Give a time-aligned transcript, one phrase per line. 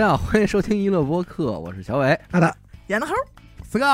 [0.00, 2.18] 大家好，欢迎收听娱乐播客，我是小伟。
[2.32, 2.56] 好的，
[2.86, 3.12] 演的猴
[3.62, 3.84] 死狗，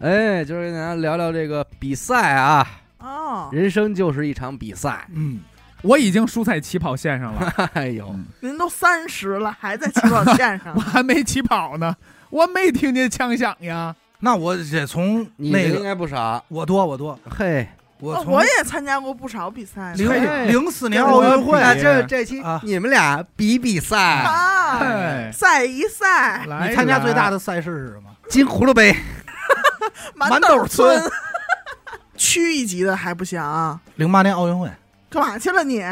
[0.00, 2.68] 哎，今儿跟大家聊聊这个比赛啊，
[2.98, 5.08] 哦，人生就是一场比赛。
[5.14, 5.40] 嗯，
[5.80, 11.96] 我已经输在起跑线上了， 哎呦，嗯您都三十了，还在起跑线上 我，还没起跑呢，
[12.28, 13.96] 我没听见枪响呀。
[14.18, 16.44] 那我得从那个该不少。
[16.48, 17.66] 我多我多，嘿，哦
[17.98, 22.60] 我我也参加过不少比赛零零四年奥运会这这期啊。
[22.62, 24.22] 你们俩比比赛，
[25.32, 28.10] 赛一赛，你参加最大的的赛事是什么？
[28.28, 28.94] 金葫芦杯。
[30.14, 31.00] 满斗村，
[32.16, 33.40] 区一级的还不行，
[33.94, 34.70] 零八年奥运会，
[35.08, 35.84] 干嘛去了你？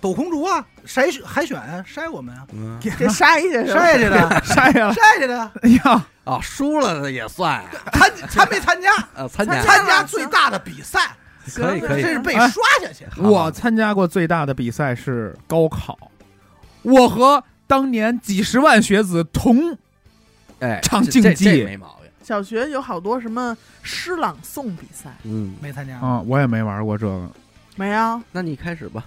[0.00, 4.92] 抖空竹啊，筛选海选筛我们啊，嗯，给筛去筛下去的， 晒下了。
[4.94, 7.52] 筛下去的，哎呀，啊，输了的也算。
[7.54, 8.90] 啊，参参没参加？
[9.14, 9.54] 呃，参加。
[9.62, 11.10] 参参加最大的比赛，
[11.52, 13.04] 可以可以这是被哎刷下去。
[13.06, 15.98] 好我参加过最大的比赛是高考，
[16.82, 19.76] 我和当年几十万学子同
[20.60, 22.10] 哎，场这这竞技这没毛病。
[22.22, 27.30] 小学有好多什么诗朗诵比赛，嗯，没参加，啊，我也没玩过这个。
[27.76, 28.22] 没有？
[28.32, 29.04] 那你开始吧。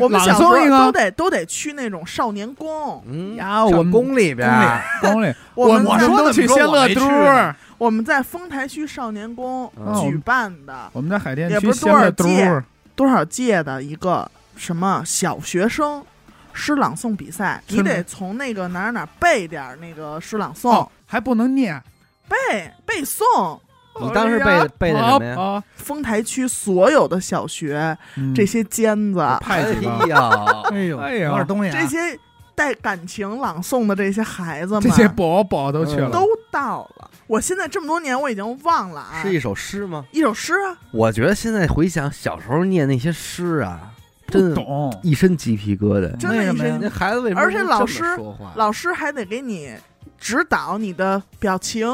[0.00, 16.04] 朗我们小时候诵一个，都得都得去那种少年宫，嗯呀我们宫里边儿，光里， 我们在我们都去仙乐都儿，我们在丰台区少年宫嗯举办的我们在海淀也区不是多少仙乐都届，多少届的一个什么小学生
[16.52, 21.82] 诗朗诵比赛，你得从那个哪儿哪儿背点儿那个诗朗诵，哦，还不能念。
[22.28, 23.58] 背背诵。
[24.00, 25.40] 你当时背的背的什么呀？
[25.40, 30.30] 啊，丰台区所有的小学嗯这些尖子，派几个，哎呀，
[30.70, 32.18] 哎呦，哎呦有点东西啊，这些
[32.54, 37.10] 带感情朗诵的这些孩子们，这些宝宝都去了，都到了。
[37.26, 40.04] 我现在这么多年我已经忘了啊，是一首诗吗？
[40.12, 43.92] 一首诗啊，我觉得现在回想小时候念那些诗啊，
[44.26, 44.98] 不真的懂。
[45.02, 46.16] 一身鸡皮疙瘩。
[46.16, 48.52] 真的一为什么呀身那孩子为什么而且能这么老师说话？
[48.56, 49.74] 老师还得给你
[50.18, 51.88] 指导你的表情、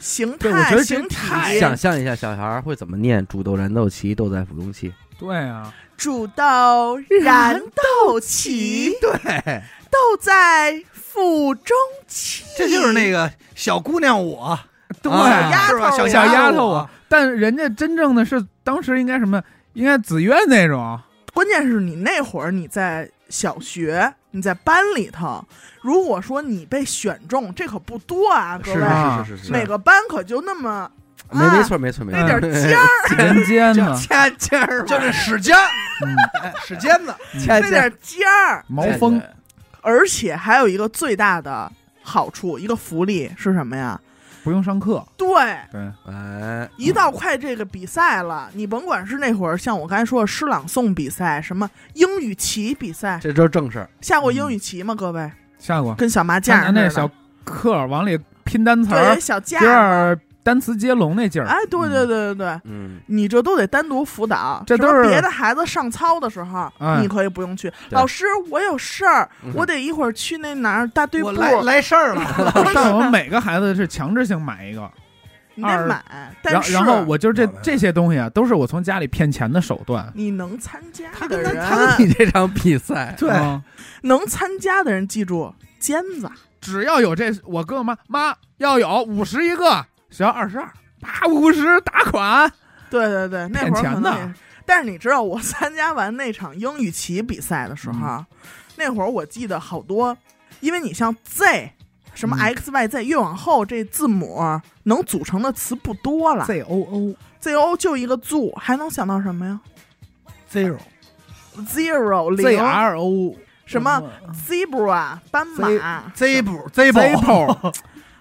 [0.00, 1.16] 形对我觉态、得形体。
[1.60, 11.76] 想象一下，小孩儿会怎么念“煮豆燃豆萁，豆在釜中泣对啊，煮豆燃豆萁，对，豆在釜中
[12.08, 12.44] 泣。
[12.56, 14.58] 这就是那个小姑娘我，
[15.02, 15.90] 对啊丫是吧？
[15.90, 19.42] 头小小丫头头啊，但人家真正的是当时应该什么？
[19.74, 20.98] 应该紫苑那种，
[21.32, 25.44] 关键是你那会儿你在小学，你在班里头，
[25.82, 30.90] 如果说你被选中，这可不多啊，各位，啊是是是是，每个班可就那么
[31.32, 35.68] 没没错没错没错，那点儿尖儿，人间呢， 掐尖儿就是使尖儿，
[36.66, 37.14] 使尖子，
[37.46, 39.20] 那点儿尖儿，毛峰，
[39.80, 41.70] 而且还有一个最大的
[42.02, 44.00] 好处，一个福利是什么呀？
[44.42, 45.26] 不用上课，对，
[45.70, 53.88] 对，哎，一到快这个比赛了，你甭管是那会儿像我刚才说的诗朗诵比赛，什么英语棋比赛，这都是正事儿。
[54.00, 54.94] 下过英语棋吗？
[54.94, 56.82] 各位，下过，跟小麻拿将似的。
[56.82, 57.10] 那小
[57.44, 61.46] 课往里拼单词对儿，小架单词接龙那劲儿。
[61.46, 64.62] 哎，对对对对对，嗯，你这都得单独辅导。
[64.66, 67.72] 这都是别的孩子上操的时候，哎你可以不用去。
[67.90, 72.24] 老师，我有事儿，嗯我得一会儿去那哪儿大队部，来来事儿了，
[72.74, 74.90] 但我们每个孩子是强制性买一个，
[75.54, 76.02] 你得买。
[76.10, 80.10] 然但是后然后我就这这些东西啊，都是我从家里骗钱的手段。
[80.14, 83.62] 你能参加他跟他的人，他跟你这场比赛， 对，嗯
[84.02, 86.30] 能参加的人，记住尖子。
[86.60, 92.50] 只要有这，我哥妈妈要有五十一个，只要二十二，八五十打款。
[92.90, 94.34] 对对对，那会儿可骗钱的。
[94.66, 98.26] 但是你知道，我参加完那场英语棋比赛的时候，嗯。
[98.76, 100.16] 那会儿我记得好多，
[100.60, 101.72] 因为你像 Z
[102.14, 102.40] 什么嗯。
[102.54, 104.40] X Y Z 越往后这字母
[104.84, 106.44] 能组成的词不多了。
[106.46, 109.60] Z O O，Z O 就一个 zoo，还能想到什么呀
[110.52, 112.60] ？zero？Zero Z 零。
[112.60, 116.10] R O 什么 zebra 斑马。
[116.14, 117.74] Z 补 z 补 Zippo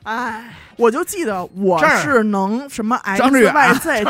[0.10, 0.44] 哎，
[0.76, 4.04] 我就记得我是能什么 X 张志远 Y Z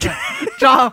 [0.58, 0.90] 张，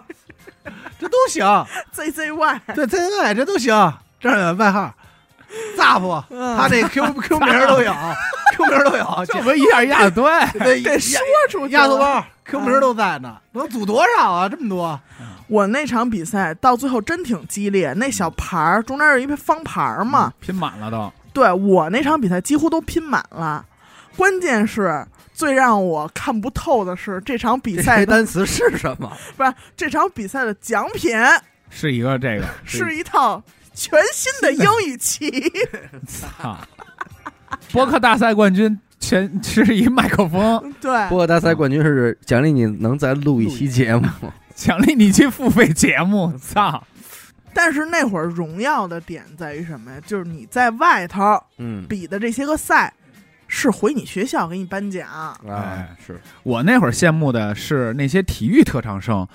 [1.00, 4.94] 这都行， Z Z Y，对 Z Z Y 这都行，张远外号
[5.78, 7.94] zap，嗯他那 q q 名都有
[8.58, 10.82] ，q 名都有，这不一样一样的对。
[10.84, 11.18] 得说
[11.50, 11.82] 出去了。
[11.82, 14.50] 压缩包 q 名都在呢，能组多少啊？
[14.50, 15.00] 这么多，
[15.48, 21.10] 我那场比赛到最后真挺激烈，那小牌儿中间有一个方牌儿嘛，拼满了都。
[21.32, 23.66] 对我那场比赛几乎都拼满了。
[24.16, 29.12] 关键是最让我看不透的是这场比赛的单词是什么？
[29.38, 31.12] 不是这场比赛的奖品
[31.70, 33.42] 是一个这个， 是一套
[33.74, 35.30] 全新的英语棋，
[36.08, 36.58] 操！
[37.72, 44.06] 播客大赛冠军全是一麦克风，对播客大赛冠军是奖励你能再录一期节目。
[44.54, 46.38] 奖励你去付费节目。
[46.38, 46.84] 操！
[47.54, 50.00] 但是那会儿荣耀的点在于什么呀？
[50.06, 52.94] 就是你在外头嗯，比的这些个赛，
[53.54, 55.06] 是回你学校给你颁奖。
[55.46, 59.28] 哎，是我那会儿羡慕的是那些体育特长生，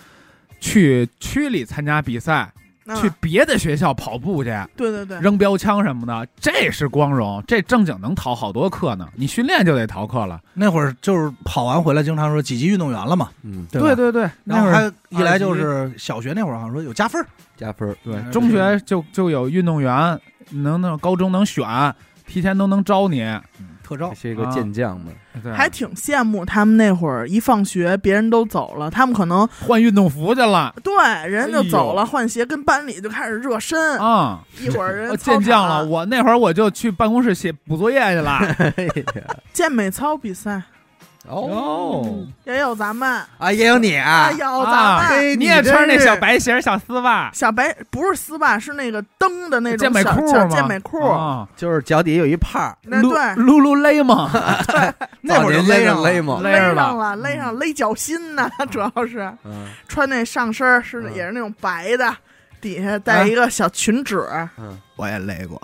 [0.58, 2.50] 去区里参加比赛，
[2.86, 9.06] 嗯去别的学校跑步去，对对对，扔标枪什么的，这是光荣，这正经能逃好多课呢。
[9.16, 10.40] 你训练就得逃课了。
[10.54, 20.18] 那会儿就是跑完回来，经常说几级运动员了嘛，嗯，对吧对对，然那会儿后还一来就是小学那会儿，好像说有加分儿，加分儿，对嗯中学就就有运动员，
[20.52, 21.66] 能那高中能选，
[22.26, 23.22] 提前都能招你。
[23.86, 24.12] 特招。
[24.14, 30.74] 是一个健将们，对，还挺羡慕他们那会儿一放学，别人都走了，他们可能换运动服去了。
[30.82, 30.92] 对
[31.28, 33.98] 人就走了，哎换鞋，跟班里就开始热身。
[33.98, 34.40] 啊！
[34.60, 38.40] 一会儿人健将了，我那会儿我就去办公室写补作业去了。
[39.52, 40.62] 健美操比赛
[41.28, 43.08] 哦，也有咱们，
[43.38, 44.28] 啊，也有你啊。
[44.28, 45.08] 啊，有咱啊们。
[45.18, 50.48] 嘿你也穿那小白鞋、小丝袜、小白不是丝袜，是那个蹬的那种健美小小裤吗？
[50.48, 51.00] 健美裤。
[51.08, 54.30] 啊就是脚底下有一帕儿，撸那对，撸撸勒吗？
[55.22, 59.30] 那会儿就勒上勒嘛，勒上了了，勒上勒脚心呢，主要是。
[59.44, 59.68] 嗯。
[59.88, 61.14] 穿那上身是嗯。
[61.14, 62.14] 也是那种白的，
[62.60, 64.48] 底下带一个小裙褶儿。
[64.58, 65.60] 嗯，我也勒过，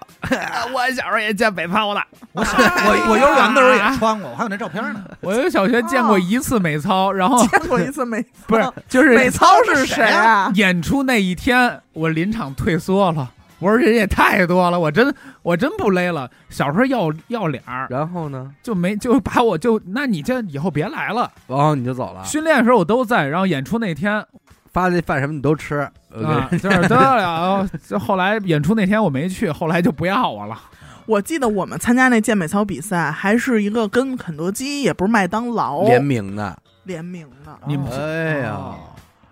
[0.73, 2.03] 我小时候也见北操的，
[2.33, 5.05] 我小我我幼儿园的时候也穿过，我还有那照片呢。
[5.21, 10.51] 我有小学见过一次美操，然后见过一次美操， 不是就是美操是谁啊？
[10.55, 13.31] 演出那一天，我临场退缩了。
[13.59, 16.29] 我说人也太多了，我真我真不勒了。
[16.51, 21.31] 小时候要要脸儿，然后呢，就没就把我就那你这以后别来了。
[21.47, 24.27] 然后你就走了，训练的时候我都在，然后演出那天
[24.73, 27.69] 发的饭什么你都吃，啊， 就是得了。
[27.89, 30.59] 就后来演出那天我没去，后来就不要我了。
[31.07, 38.53] 我记得我们参加那健美操比赛，还是一个跟肯德基，也不是麦当劳联名的，联名的，你们哎呀。
[38.55, 38.79] 哦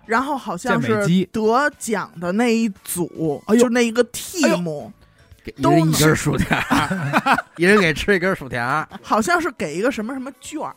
[0.07, 4.91] 然后好像是得奖的那一组，哎就那一个 team，
[5.61, 6.57] 都一根薯条，
[7.55, 10.75] 一人给吃一根薯条，好像是给一个什么什么券儿，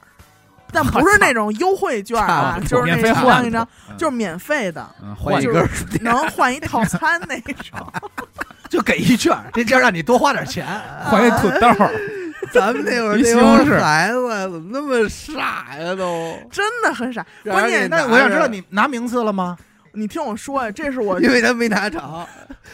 [0.74, 5.58] 但不是那种优惠券儿啊，就是那一张一张，嗯就是免费的，嗯换一就是
[5.92, 7.92] 根能换一套餐那种。
[8.68, 10.66] 就给一券儿，这就让你多花点钱。
[11.04, 11.94] 换一土豆儿，
[12.52, 16.36] 咱们那会儿一那帮西红柿孩子怎么那么傻呀都？
[16.50, 17.24] 真的很傻。
[17.44, 19.56] 关键那我想知道，你拿名次了吗？
[19.92, 22.26] 你听我说呀，这是我因为他没拿着，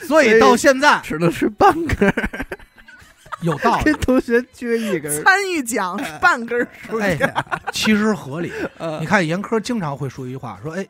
[0.05, 2.47] 所以到现在只能是半根儿，
[3.43, 3.95] 有道理 跟。
[4.01, 5.23] 同学缺一根儿。
[5.23, 7.33] 参与奖半根薯哎条。，
[7.73, 8.53] 其实合理。
[8.79, 10.87] 嗯你看严科经常会说一句话，说：“哎，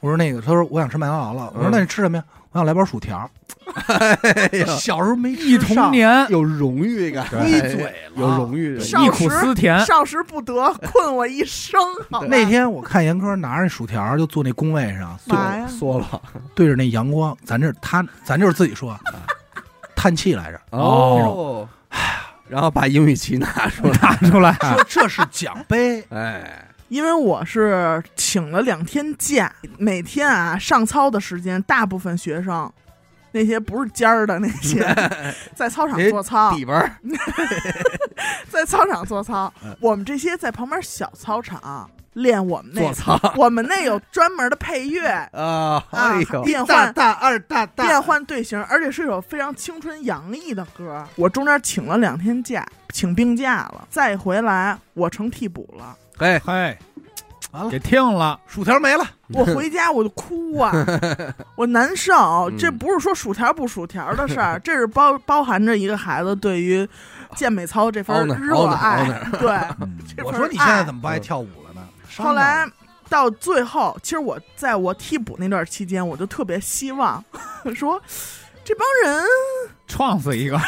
[0.00, 1.52] 我说那个，他说我想吃麦当劳了。
[1.54, 2.24] 我说嗯那你吃什么呀？
[2.52, 3.28] 我想来包薯条。
[4.76, 8.78] 小时候没忆吃上童，年，有荣誉感，闭嘴了有荣誉。
[8.80, 9.78] 上忆苦思甜。
[9.86, 11.80] 少时不得，困我一生。
[12.28, 15.66] 那天我看严科拿着薯条就坐那工位上，嘛呀？
[15.66, 16.20] 缩了
[16.54, 18.98] 对着那阳光，咱这他咱就是自己说，
[19.96, 21.66] 叹气来着，哦，
[22.52, 26.04] 然后把英语旗拿出来，拿出来，说这是奖杯。
[26.10, 32.70] 哎，因为我是请了两天假，每天啊上操的时间，大部分学生，
[33.30, 34.86] 那些不是尖儿的那些，
[35.56, 36.94] 在操场做操，底边儿。
[38.52, 39.50] 在操场做操。
[39.64, 39.74] 嗯。
[39.80, 41.58] 我们这些在旁边小操场
[42.14, 42.82] 练我们那
[43.36, 51.02] 我们那有专门的配乐 啊，啊哎呦，变换大大二大大，变换队形，而且是一首非常青春洋溢的歌。
[51.16, 55.96] 我中间请了两天假，请病假了，再回来我成替补了。
[56.18, 56.76] 哎，嘿，
[57.52, 57.70] 完了。
[57.70, 60.72] 给听了，薯条没了， 我回家我就哭啊，
[61.56, 62.12] 我难受。
[62.50, 62.58] 嗯。
[62.58, 66.86] 这不是说薯条不薯条的事儿，这是包包含着一个孩子对于
[67.34, 69.04] 健美操这份热爱。
[69.40, 69.48] 对，
[70.22, 71.48] 我说你现在怎么不爱跳舞？
[72.18, 72.66] 后来
[73.08, 77.22] 到最后，其实我在我替补那段期间，我就特别希望
[77.74, 78.00] 说，
[78.64, 79.24] 这帮人
[79.86, 80.58] 撞死一个，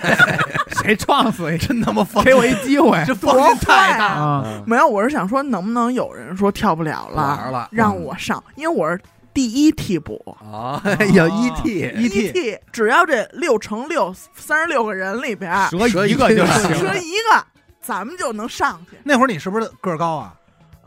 [0.82, 1.66] 谁撞死一个？
[1.66, 4.22] 真他妈放给我一机会这放心太大了。
[4.22, 4.42] 啊！
[4.46, 8.98] 嗯没有，我是想说，能不能有人说跳不了了，了让我上，因为我是
[9.34, 10.36] 第一替补。
[10.40, 16.94] 啊，哎呀，ET，ET ET 只要这六乘六三十六个人里边折一个就行折。
[16.96, 17.44] 一个，
[17.82, 18.96] 咱们就能上去。
[19.04, 20.34] 那会儿你是不是个儿高啊？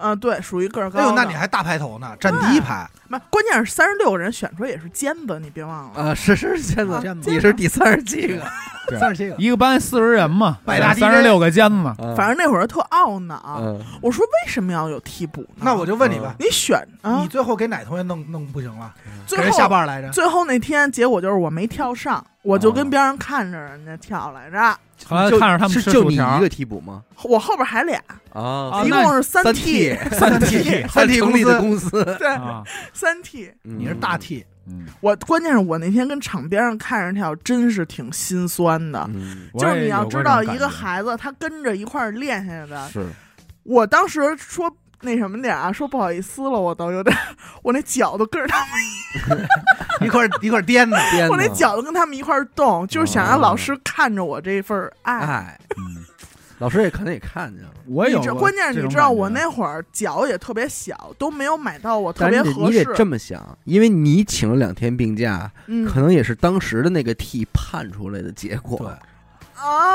[0.02, 1.00] 嗯、对，属于个儿高。
[1.00, 2.90] 哎呦，那你还大排头呢，站第一排。
[3.08, 6.02] 没关键是三十六个人选出来也是尖子，你别忘了。
[6.02, 15.64] 啊，是是，尖子尖子你是第三十七个，三十七个，一个班四十人嘛，百大三十六个尖子，嗯反正那会儿特懊恼，嗯，我说为什么要有替补呢？
[15.64, 18.94] 那我就问你吧，你选啊你，最后给哪同学弄弄不行了？
[19.04, 20.10] 给最人下班来着？
[20.12, 24.78] 最后那天结果就是我没跳上，我就哦跟边上看着人家跳来着。
[25.08, 27.04] 后来就看着他们是吃就你一，个替补吗？
[27.24, 28.02] 我后边还俩，
[28.34, 32.64] 啊一共是三 三 T，替 三 T，三 T 公司的公司，对，啊，
[32.94, 33.52] 三 T。
[33.64, 39.10] 你是大 T，嗯，我关键是我那天跟场边上看着跳，真是挺心酸的。
[39.58, 43.08] 就是你要知道，一个孩子他跟着一块儿练下来的，是
[43.64, 47.16] 我当时说那什么点儿啊，说不好意思了，我都有点，
[47.64, 48.66] 我那脚都跟着他
[49.30, 49.48] 们，
[50.02, 55.20] 一块儿一块儿颠的，颠的我那脚都跟他们一块儿动，就是想让老师看着我这份儿爱。
[55.20, 56.04] 哎，嗯，
[56.58, 62.94] 老师也可能也看见了， 我有关键是你知道我那会儿脚也特别小，都没有买到我特别合适是你得你得。
[62.96, 68.94] 这么想，因为你请了两天病假，嗯可能也是当时的那个 T 判出来的结果。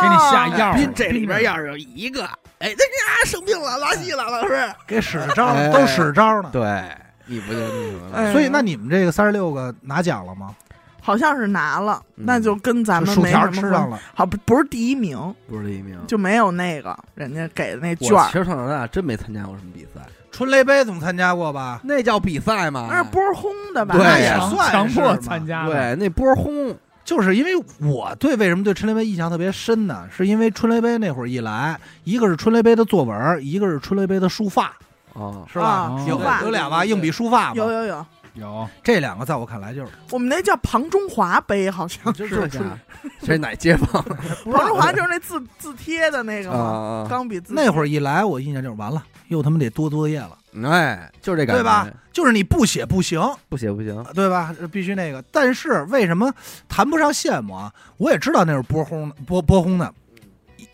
[0.00, 2.24] 给你下药儿斌这里边要是有一个，
[2.58, 4.68] 哎，那啊生病了，拉稀了，老师。
[4.86, 6.50] 给使招哎都使招呢。
[6.52, 6.84] 对，
[7.26, 8.16] 你不就那什么了？
[8.16, 10.54] 哎所以那你们这个三十六个拿奖了吗？
[11.00, 13.60] 好像是拿了，嗯那就跟咱们薯条没什么关系。
[13.60, 15.98] 吃上了，好，不不是第一名，不是第一名。
[16.06, 20.00] 就没有那个人家给的那我券儿其，实从小到大真没参加过什么比赛，
[20.32, 21.80] 春雷杯总参加过吧？
[21.84, 22.86] 那叫比赛吗？
[22.90, 23.94] 那是波轰的吧？
[23.94, 30.08] 对那也呀算强迫参加的，对，那波轰，就是因为我对为什么对春雷杯印象特别深呢？
[30.10, 34.76] 是因为春雷杯那会儿一来，一个是春雷杯的作文，一个是春雷杯的书法，
[35.12, 35.94] 哦，是吧？
[36.08, 37.54] 有啊书法有俩吧，硬笔书法嘛。
[37.54, 42.60] 有有有，有这两个在我看来就是我们那叫庞中华杯，好像就是这
[43.22, 44.02] 是哪街坊
[44.50, 47.06] 庞中华就是那字字 贴的那个啊嘛，啊？
[47.08, 47.52] 钢笔字。
[47.54, 50.30] 那会儿一来，我印象就是完了，又他妈得多作业了，
[50.62, 51.88] 哎，就是这感觉，对吧？
[52.12, 54.54] 就是你不写不行，不写不行，对吧？
[54.70, 55.22] 必须那个。
[55.32, 56.32] 但是为什么
[56.68, 57.72] 谈不上羡慕啊？
[57.96, 59.92] 我也知道那是波轰的，波波轰的，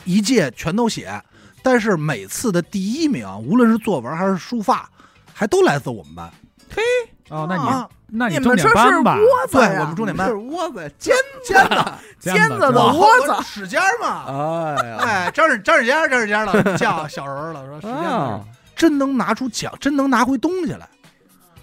[0.05, 1.23] 一一届全都写，
[1.63, 4.91] 但是每次的第一名，无论是作文还是书法，
[5.33, 6.31] 还都来自我们班
[6.75, 6.83] 嘿
[7.31, 7.89] 哦，那你啊。
[8.13, 11.15] 那重点你们这是班吧，窝子对我们重点班是窝子尖
[11.47, 14.25] 尖的， 尖子的我窝子使尖嘛。
[14.27, 17.95] 哎呀，哎，张使张使尖儿，张使尖儿了，叫小人儿了，说使尖
[18.81, 20.89] 真能拿出奖，真能拿回东西来，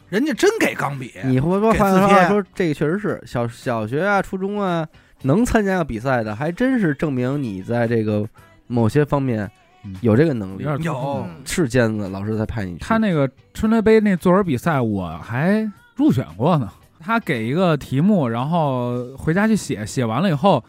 [0.07, 1.11] 人家真给钢笔。
[1.25, 4.87] 你会不会换句话字帖说，这个确实是小小学啊、初中啊
[5.23, 8.23] 能参加个比赛的，还真是证明你在这个
[8.67, 9.49] 某些方面
[9.83, 11.27] 嗯有这个能力有。
[11.43, 12.85] 是尖子，老师才派你去。
[12.85, 16.71] 他那个春雷杯那作文比赛，我还入选过呢。
[16.99, 20.63] 他给一个题目，然后回家去写，写完了以后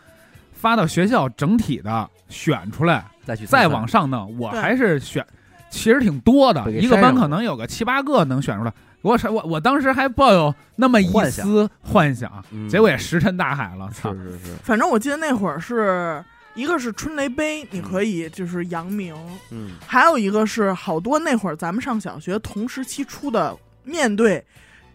[0.52, 4.38] 发到学校，整体的选出来，再去再往上弄。
[4.38, 5.22] 我还是选，
[5.70, 8.72] 其实挺多的，一个班可能有个七八个能选出来。
[9.02, 13.88] 我是我我当时还抱有那么一幻想丝幻想，嗯结果也石沉大海了。
[13.92, 14.32] 操是！
[14.32, 16.22] 是是，反正我记得那会儿是
[16.54, 19.14] 一个是春雷杯，你可以就是扬名，
[19.52, 24.44] 嗯，还有一个是好多那会儿咱们上小学同时期出的面对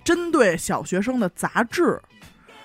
[0.03, 1.97] 针对小学生的杂志，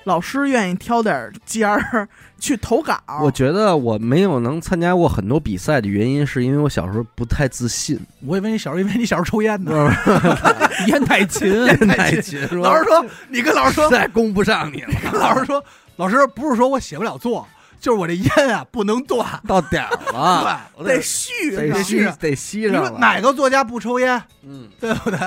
[0.08, 2.08] 老师愿意挑点尖儿
[2.40, 2.98] 去投稿。
[3.22, 9.92] 我觉得我没有能参加过很多比赛的原因，是因为我小时候不太自信，我以为你小时候，因为你小时候抽烟呢。
[10.88, 15.62] 烟太勤， 烟太勤是吧老师说，你跟老师说实，在供不上你了，老师说，
[15.96, 17.46] 老师不是说我写不了作，
[17.80, 19.26] 就是我这烟啊不能断。
[19.46, 22.88] 到点儿了，对，得续得续上得吸上了。
[22.88, 25.18] 说哪个作家不抽烟，嗯，对不对？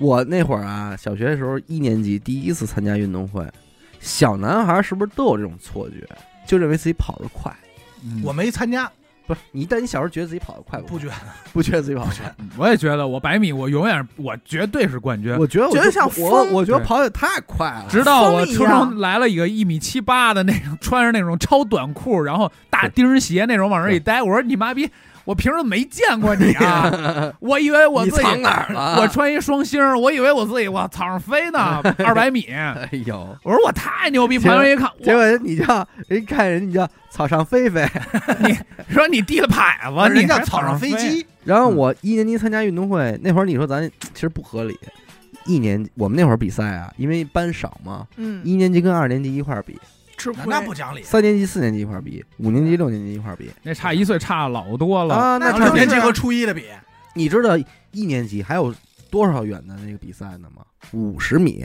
[0.00, 3.46] 我那会儿啊，小学的时候一年级第一次参加运动会，
[4.04, 6.06] 小男孩是不是都有这种错觉，
[6.46, 7.50] 就认为自己跑得快？
[8.04, 8.90] 嗯我没参加，
[9.26, 10.88] 不是你，但你小时候觉得自己跑得快不？
[10.88, 11.14] 不觉得。
[11.54, 12.34] 不觉得自己跑得快？
[12.58, 15.34] 我也觉得我百米我永远我绝对是冠军。
[15.38, 17.86] 我觉得我觉得像我风我觉得对跑得太快了。
[17.88, 24.86] 直到我初中来了一个一米七八的那种，穿着那种超短裤，然后大钉儿鞋那种往那儿一待，我说你妈逼，
[25.24, 27.32] 我平时没见过你啊！
[27.40, 29.00] 我以为我自己你藏哪儿了？
[29.00, 32.42] 我穿一双星，我以为我自己我草上飞呢， 二百米。
[32.50, 37.86] 哎呦，我说我太牛逼，旁边一看，结我果你叫人看人，你叫草上飞飞。
[38.88, 44.78] 说你递了牌子，人你还家草上飞飞，机，然后我一年级参加运动会，那会儿你说咱其实不合理。
[45.46, 49.78] 一年我们那会儿比赛啊，因为班少嘛，嗯，一年级跟二年级一块儿比，
[50.16, 51.02] 吃亏那不讲理。
[51.02, 55.14] 三年级、四年级一块儿比，五年级、六年级一块儿比那差一岁差老多了。
[55.14, 55.38] 啊。
[55.38, 56.64] 那差就是二年级和初一的比，
[57.14, 57.56] 你知道
[57.92, 58.74] 一年级还有
[59.10, 60.64] 多少远的那个比赛呢吗？
[60.92, 61.64] 五十米、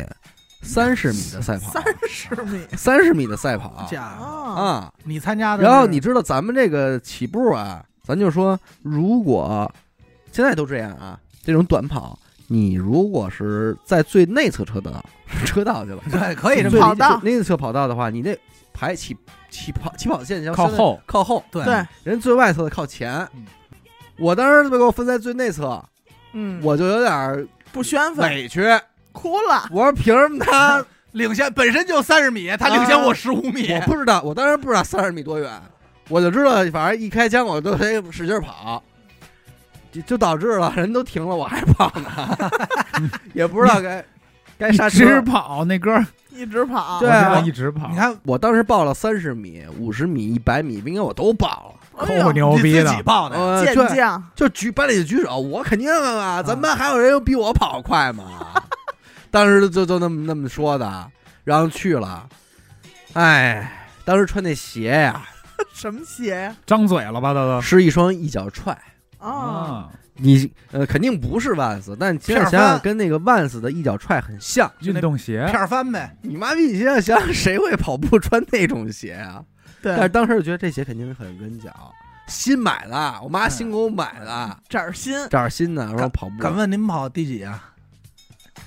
[0.61, 4.93] 三十米的赛跑三，十米三十米的赛跑家啊，啊。
[5.03, 9.71] 你参加的，然后你知道咱们这个起步啊，咱就说，如果
[10.31, 12.17] 现在都这样啊，这种短跑，
[12.49, 15.03] 你如果是在最内侧车道
[15.45, 17.19] 车道去了， 对可以这么跑道。
[17.23, 18.37] 内侧跑道的话，你那
[18.73, 19.15] 排起
[19.49, 20.99] 起跑起跑线要靠后。
[21.05, 21.63] 靠后，对。
[21.63, 23.13] 对，人最外侧的靠前。
[23.35, 23.45] 嗯。
[24.17, 25.81] 我当时被给我分在最内侧，
[26.33, 28.61] 嗯，我就有点儿不宣愤，委屈。
[29.13, 29.69] 哭了。
[29.71, 30.83] 我说凭什么他？
[31.13, 33.71] 领先本身就三十米， 他领先我十五米。
[33.71, 35.49] 我，不知道，我当时不知道三十米多远，
[36.09, 38.83] 我就知道，反正一开枪我就得使劲跑，
[39.91, 42.09] 就就导致了人都停了，我还跑呢，
[43.33, 44.03] 也不知道该
[44.57, 45.21] 该刹一直车。
[45.21, 46.99] 跑那歌儿， 一直跑。
[46.99, 52.05] 对啊我知道一直跑，你看我当时报了三十米、五十米、一百米，应该我都报了。
[52.05, 58.23] 哎呦够牛逼的你自己，报的，呃，健对，将，就举班里就举手，我肯定啊，咱们班还有人比我跑快吗？
[59.31, 61.11] 当时就就那么那么说的，
[61.43, 62.25] 然后去了，
[63.13, 65.21] 哎，当时穿那鞋呀，
[65.73, 66.55] 什么鞋呀？
[66.65, 68.77] 张嘴了吧，都都是一双一脚踹。
[69.19, 74.71] 啊，啊，你呃肯定不是万斯，但你现在想想，跟那个万斯的一脚踹很像。
[74.81, 76.61] 运动鞋片儿翻呗，你妈逼！
[76.63, 79.43] 你现在想想，谁会跑步穿那种鞋啊？
[79.81, 81.71] 对但是，当时就觉得这鞋肯定很跟脚，
[82.27, 87.65] 新买的，我妈新给我买的，这儿新，这儿新的，说跑步敢问您跑第几啊？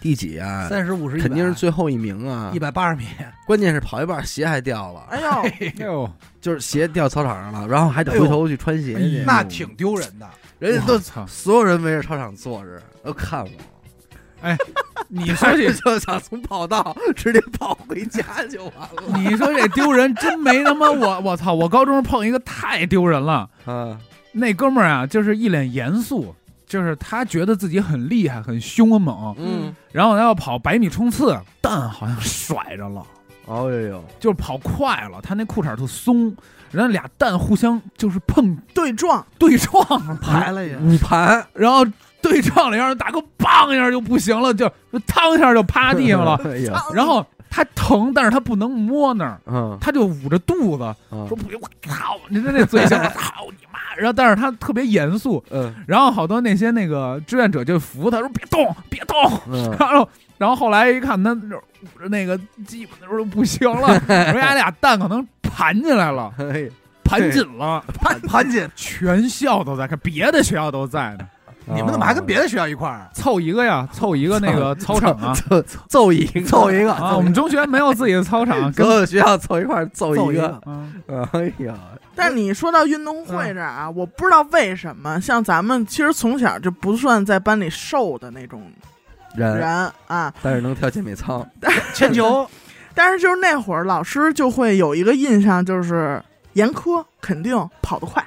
[0.00, 0.68] 第几啊？
[0.68, 2.58] 三十五十，肯定是最后一名啊一！
[2.58, 3.04] 百八十米。
[3.46, 9.22] 关键是跑一半鞋还掉了，哎呦，哎呦， 就是鞋掉操场上了，然后还得回头去穿鞋去。
[9.26, 10.26] 那挺丢人的。
[10.70, 11.26] 人家都操！
[11.26, 13.50] 所有人围着操场坐着都看我，
[14.42, 14.56] 哎
[15.08, 19.18] 你说这，就想从跑道直接跑回家就完了。
[19.18, 21.52] 你说这丢人，真没他妈我我操！
[21.52, 23.98] 我高中碰一个太丢人了，嗯，
[24.32, 26.34] 那哥们儿啊，就是一脸严肃，
[26.66, 33.04] 就是他觉得自己很厉害、很凶很猛，嗯，然后他要跑百米冲刺，蛋好像甩着了，
[33.46, 36.34] 哦呦呦，就是跑快了，他那裤衩特松，
[36.72, 41.84] 然后俩蛋互相就是碰对撞，对撞了， 排了也，五盘然后
[42.20, 53.78] 对撞了，让人打个梆一下就不行了，就就嘡一下就趴地上了， 哎呀，然后他疼，但是他不能摸那儿，嗯，他就捂着肚子嗯说不行，我操，你这那嘴型，我操你妈！
[53.96, 59.16] 然后但是他特别严肃，嗯然后好多那些那个志愿者就扶他说别动，别动。
[59.50, 60.08] 嗯， 然后
[60.42, 66.68] 然后后来一看他就是捂着那个基本都不行了， 人家俩蛋可能盘进来了，哎，
[67.04, 71.24] 盘紧了，盘盘紧，全校都在看，别的学校都在呢，
[71.66, 73.08] 你们怎么还跟别的学校一块儿啊？
[73.14, 75.32] 凑一个呀，凑一个那个 操场啊。
[75.32, 80.60] 凑凑一个，凑一个，啊，我们中学没有自己的操场，跟所有学校凑一块儿凑一个。
[81.30, 81.76] 哎呀，
[82.16, 88.60] 但是你说到运动会这儿啊，我不知道为什么，像咱们其实从小就不算在班里瘦的那种
[89.36, 91.46] 人，人啊，但是能跳健美操，
[91.94, 92.48] 铅球，
[92.94, 96.22] 但是就是那会儿老师就会有一个印象，就是
[96.54, 98.24] 严苛，肯定跑得快。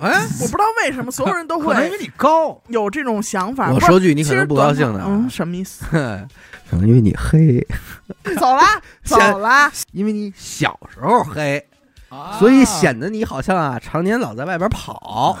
[0.00, 3.72] 哎，我不知道为什么所有人都会因为你高，有这种想法。
[3.72, 5.84] 我说句你可能不高兴的，嗯，什么意思？
[6.70, 7.66] 可能因为你黑，
[8.38, 11.66] 走啦，走现啦，因为你小时候黑，
[12.08, 12.36] 啊。
[12.38, 15.36] 所以显得你好像啊常年老在外边跑，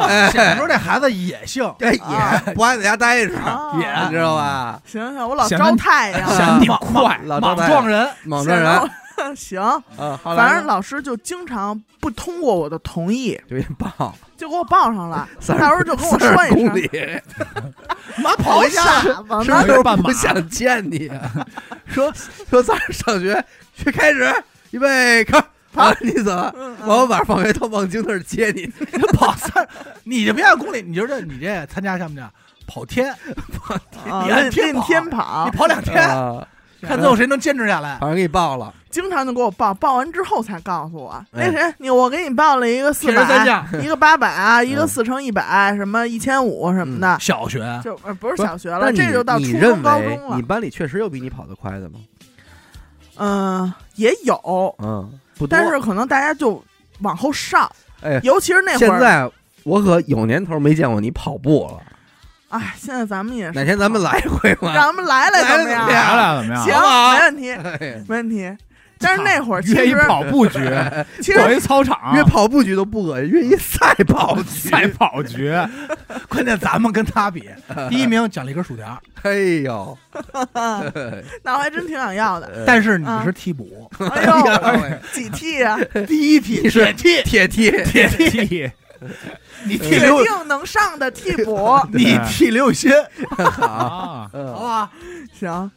[0.00, 1.64] 哎，显出这孩子野性。
[1.80, 2.42] 哎啊。
[2.46, 3.72] 也不爱在家待着，啊。
[3.80, 4.80] 也你知道吧？
[4.86, 8.90] 行行，我老招太阳啊显得你 莽快，莽老撞人，莽撞人，
[9.36, 9.82] 行，
[10.22, 14.14] 反正老师就经常不通过我的同意，就给你报。
[14.36, 15.28] 就给我报上了。
[15.38, 17.22] 三到时候就跟我说30一声，
[18.16, 20.02] 妈 跑回家，傻子呢是不是？
[20.02, 21.46] 不想见你啊？
[21.86, 22.12] 说
[22.50, 23.42] 说早上上学，
[23.76, 24.34] 去开始，
[24.72, 25.40] 预备，开，
[25.74, 26.54] 啊，你怎么
[26.86, 29.66] 完我晚上放学到望京那儿接你，你 跑三，
[30.04, 32.30] 你就别按公里，你就这你这参加项目叫
[32.66, 33.12] 跑天，
[34.08, 35.48] 啊你按天跑天跑。
[35.50, 36.46] 你，跑两天，啊，
[36.82, 37.98] 看最后谁能坚持下来。
[37.98, 41.50] 反正给你报了，经常就给我报，报完之后才告诉我，哎。
[41.50, 47.80] 那谁，你我给你报了一个四铁人三百，项，一个八百啊，一个嗯四乘一百，什么一千五什么的，小学。
[47.84, 50.30] 就呃不是小学了，但你这就到初中高中了。
[50.30, 50.42] 为你。
[50.42, 51.98] 班里确实有比你跑得快的吗？
[53.16, 55.48] 嗯，也有，嗯，不多。
[55.48, 56.62] 但是可能大家就
[57.00, 57.70] 往后上，
[58.02, 59.30] 哎，尤其是那会儿，现在
[59.64, 61.82] 我可有年头没见过你跑步了。
[62.50, 64.72] 哎，现在咱们也是，哪天咱们来一回吧？
[64.74, 65.80] 让咱们来来来怎么样？
[65.80, 66.64] 怎么样来了怎么样？
[66.64, 68.56] 行，好不好没问题，哎没问题。
[69.04, 70.58] 但是那会儿其约一实跑步局，
[71.20, 74.70] 其搞实一操场，约跑步局都不恶心，约一赛跑局。
[74.70, 75.52] 赛跑局，
[76.28, 77.48] 关键咱们跟他比，
[77.90, 79.96] 第一名奖励根薯条，哎呦，
[81.42, 82.64] 那我还真挺想要的。
[82.66, 85.78] 但是你是替补，哎呦，几 T 啊？
[86.06, 88.70] 第一替是铁替，铁替，铁替，
[89.64, 91.78] 你替铁刘，定能上的替补。
[91.92, 92.90] 你替刘鑫，
[93.38, 94.90] 啊，好嗯，吧？
[95.38, 95.70] 行，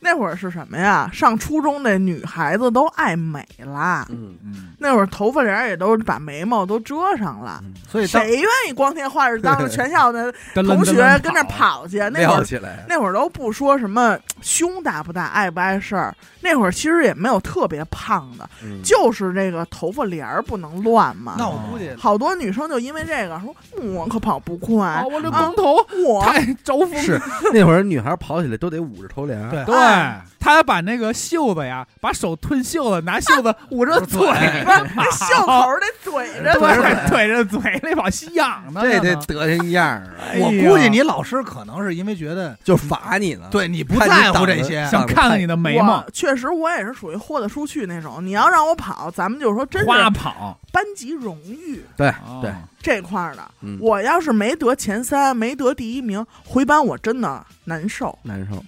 [0.00, 1.08] 那会儿是什么呀？
[1.12, 7.62] 上初中的女孩子都爱美啦，嗯，嗯，那会儿头发帘儿也都把眉毛都遮上了。
[7.88, 11.98] 所以谁愿意光天化日当着 全校的同学跟那跑去？
[12.12, 12.44] 那会儿
[12.88, 18.80] 那会儿都不说什么胸大不大、碍不碍事儿，那会儿其实也没有特别胖的，嗯。
[18.84, 21.34] 就是这个头发帘儿不能乱嘛。
[21.38, 24.86] 那我估计好多女生就因为这个说，我可跑不快。
[24.86, 27.20] 啊，，我这啊光头我太招风，是
[27.52, 34.20] 那会儿女孩跑起来都得捂着头帘儿，对对，哎他把那个袖子呀，把手吞袖子，拿袖子捂着嘴，
[34.64, 37.08] 那袖口儿得怼着对呢。
[37.08, 38.80] 怼着嘴里往吸氧呢。
[38.80, 40.00] 这得呢德行样
[40.38, 43.48] 我估计你老师可能是因为觉得就罚你呢。
[43.50, 48.24] 对你不在乎这些，想看看你的眉毛确实，我也是属于豁得出去那种。
[48.24, 53.42] 你要让我跑，咱们就说真是花跑，班级荣誉对哦对，这块儿的。
[53.62, 58.62] 嗯我要是没得前三，没得第一名，回班我真的难受，难受，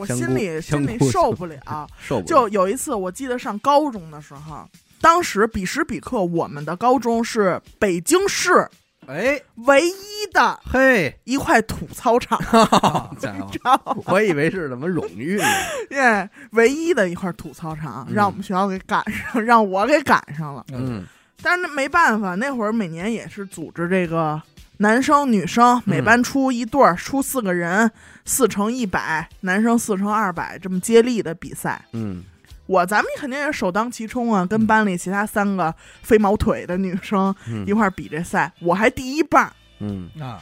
[0.00, 1.86] 我心里心里受不了。
[2.00, 2.26] 受不了。
[2.26, 4.66] 就有一次，我记得上高中的时候，
[5.00, 8.68] 当时彼时彼刻，我们的高中是北京市
[9.06, 9.92] 哎唯一
[10.32, 12.38] 的嘿，一块土操场？
[14.06, 15.44] 我以为是什么荣誉呢。
[15.90, 20.64] 耶，唯一的一块土操场，嗯让我们学校给赶上，让我给赶上了。
[20.72, 21.04] 嗯
[21.42, 24.40] 但是那没办法，那会儿每年也是组织这个
[24.80, 27.90] 男生女生每班出一对儿，出四个人，
[28.24, 31.84] 四乘一百，男生四乘二百，这么接力的比赛。
[31.92, 32.24] 嗯。
[32.66, 37.66] 我咱们肯定也首当其冲啊，跟班里其他三个飞毛腿的女生嗯。
[37.66, 39.52] 一块儿比这赛，我还第一棒。
[39.80, 40.08] 嗯。
[40.18, 40.40] 啊，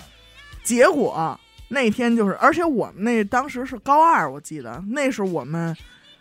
[0.62, 5.76] 结果那天就是，而且我们那当时是高二，我记得那是我们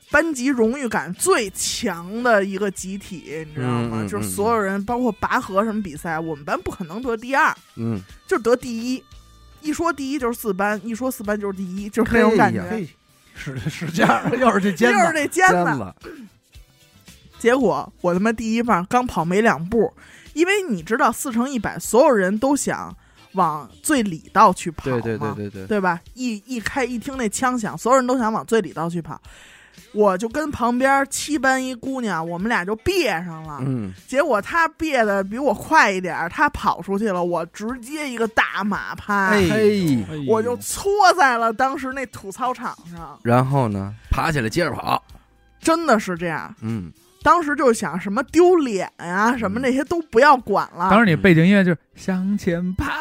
[0.09, 4.07] 班级荣誉感最强的一个集体，你知道吗？
[4.07, 9.03] 就是所有人，包括拔河什么比赛，我们班不可能得第二，嗯，就得第一。
[9.61, 12.61] 一说第一就是四班，一说四班就是第一，就是那种感觉。
[12.69, 12.87] 嘿，
[13.35, 15.93] 使使劲儿，又是这尖子，又是，这尖子，尖子，
[17.39, 19.91] 结果我他妈第一棒刚跑没两步，
[20.33, 22.95] 因为你知道四乘一百，所有人都想
[23.33, 25.99] 往最里道去跑嘛，对对对对对，对吧？
[26.13, 29.19] 一一开一听那枪响，所有人都想往最里道去跑。
[29.93, 33.59] 我就跟旁边七班一姑娘，我们俩就别上了。
[33.61, 39.45] 嗯结果她别的比我快一点儿，她跑出去了，我直接一个大马趴，哎
[40.27, 45.03] 我就搓在了当时那土操场上，然后呢，爬起来接着跑。
[45.59, 46.53] 真的是这样。
[46.61, 46.91] 嗯，
[47.23, 50.89] 当时就想什么丢脸呀、什么那些都不要管了。
[50.89, 52.93] 当时你背景音乐就是向前爬，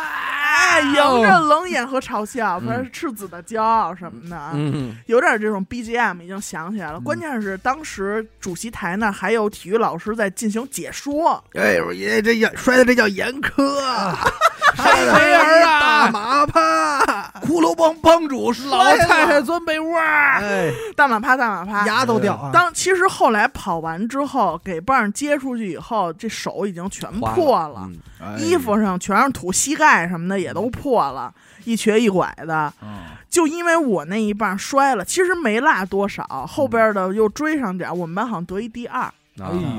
[0.77, 2.91] 哎，迎着冷眼和嘲笑，不是嗯。
[2.93, 4.97] 赤子的骄傲什么的，嗯。
[5.07, 7.01] 有点这种 BGM 已经想起来了。
[7.01, 14.19] 关键是当时主席台那还有体育老师在进行解说，哎，我爷爷这叫摔的这叫严苛啊，
[14.77, 15.81] 黑人啊。
[16.07, 16.99] 大马趴，
[17.47, 21.87] 骷髅帮帮主是老太太钻被窝儿，哎，大马趴，大马趴。
[21.87, 22.51] 牙都掉啊！
[22.53, 27.97] 当其实后来跑完之后，给棒接出去以后，这手已经全破了，嗯。
[28.21, 28.37] 哎。
[28.39, 31.33] 衣服上全是土，膝盖什么的也都破了，
[31.65, 32.73] 一瘸一拐的。
[32.83, 33.01] 嗯。
[33.29, 39.11] 就因为我那一棒摔了，其实没落多少，后边的又追上点儿，我们班好像得一第二。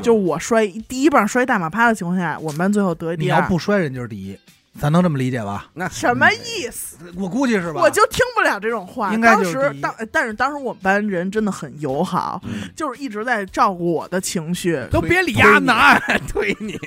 [0.03, 3.39] 就我摔第一棒摔大马趴的情况下，我们班最后得一第二。
[3.39, 4.37] 你要不摔，人就是第一，
[4.79, 5.65] 咱能这么理解吧？
[5.73, 6.97] 那什么意思？
[7.15, 7.81] 我估计是吧？
[7.81, 9.13] 我就听不了这种话。
[9.13, 14.79] 应该当时当，但是当时我们班人真的很友好，嗯就是一直在照顾我的情绪。
[14.91, 16.79] 都别理丫男，推你，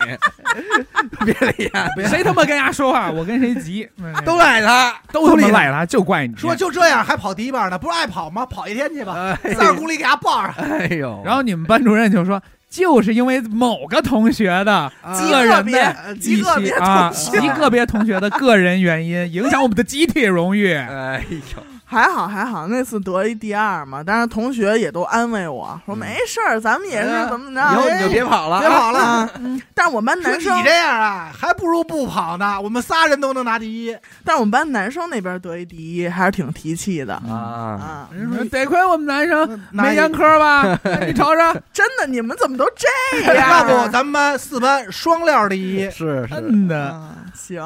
[1.25, 3.89] 别理呀，别谁他妈跟丫说话，我跟谁急，
[4.25, 4.95] 都赖他。
[5.13, 6.37] 都他妈赖他，就怪你。
[6.37, 8.47] 说就这样还跑第一班呢，不是爱跑吗？
[8.47, 10.53] 跑一天去吧，哎三十公里给他报上。
[10.55, 17.41] 哎呦，然后你们班主任就说，就是因为某个同学的个人的一极个别些啊，同学。
[17.41, 20.73] 极个别同学的个人原因，影响我们的集体荣誉。
[20.73, 27.95] 哎呦，还好还好，那次得一第二嘛，但是同学也都安慰我说嗯没事儿，咱们也是怎么以后着。
[27.97, 29.29] 你就别跑了，别跑了
[29.75, 32.61] 但是我们班男生你，这样啊，还不如不跑呢。
[32.61, 33.97] 我们仨人都能拿第一。
[34.25, 38.09] 但是我们班男生那边得一第一，还是挺提气的啊，啊。
[38.53, 40.63] 得亏我们男生没严苛吧？
[41.05, 43.67] 你瞅瞅， 真的，你们怎么都这样要样？
[43.67, 45.91] 不咱们班四班双料第一。
[45.91, 46.91] 是是，真的。
[46.91, 47.65] 啊行，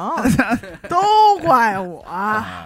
[0.87, 1.01] 都
[1.43, 2.05] 怪我，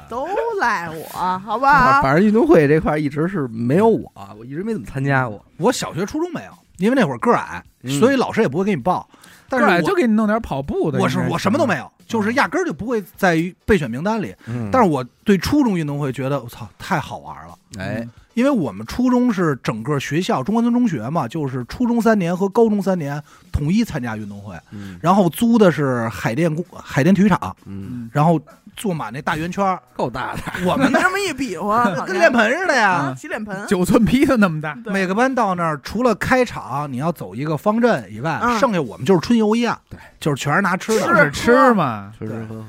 [0.10, 0.28] 都
[0.60, 2.00] 赖我，好吧？
[2.04, 5.44] 反正运动会这块一直是没有我，我一直没怎么参加过。
[5.58, 9.10] 我小学、初中没有，因为那会儿个儿矮，嗯所以老师也不会给你报。
[9.52, 11.00] 但是对，我就给你弄点跑步的。
[11.00, 14.32] 我是我什么都没有，就是压根儿就不会在于备选名单里。
[14.46, 24.98] 嗯但是我对初中运动会觉得我操太好玩了，哎，因为我们初中是整个学校中关村中学嘛，就是初中三年和高中三年统一参加运动会，嗯。
[25.02, 28.40] 然后租的是海淀公海淀体育场，嗯，然后
[28.76, 32.90] 坐满那大圆圈，够大的，我们那这么一比划， 跟脸盆似的呀。
[32.90, 38.58] 啊，洗脸盆，九寸皮的那么大，每个班到那儿，除了开场你要走一个方阵以外，嗯。
[38.60, 41.02] 剩下我们就是春游一样，对，就是全是拿吃的。
[41.02, 42.12] 是就是吃嘛。
[42.18, 42.66] 吃吃喝喝，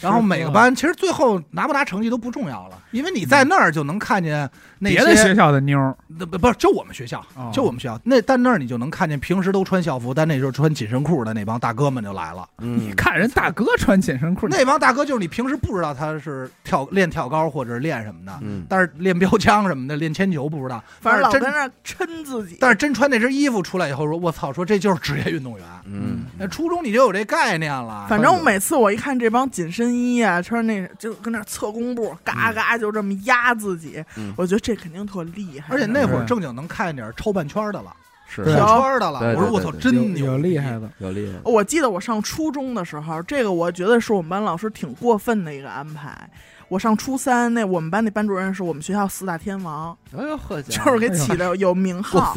[0.00, 12.48] 然后每个班其实最后拿不拿成绩都不重要了，因为你在那儿就能看见那别的学，校的妞儿，那不不是就我们学校哦，就我们学校那但那儿你就能看见平时都穿校服，但那时候穿紧身裤的那帮大哥们就来了。
[12.58, 22.56] 嗯你看人大哥穿紧身裤，那帮大哥就是你平时不知道他是跳练跳高或者是练什么的，嗯，但是练标枪什么的，练铅球不知道，反正老但是真跟那儿抻自己。
[22.60, 25.66] 但是真穿那身衣服出来以后，说我操，说这就是职业运动员。
[25.84, 35.74] 嗯，那初中你就有这概念了，反正我每次我一看这帮紧身衣啊，穿那就跟那儿侧弓步，嘎嘎就这么压自己，嗯我觉得这肯定特厉害。
[35.74, 37.90] 而且那会儿正经能看见点超半圈的了，
[38.28, 39.20] 是对跑圈的了。
[39.34, 40.72] 我说我操，真有牛，有厉害。
[40.72, 46.28] 的，有厉害，我记得我上初中的时候，这个我觉得是我们班老师挺过分的一个安排。
[46.68, 52.36] 我上初三，那我们班那班主任是我们学校四大天王，哎呦呵，就是给起的有名号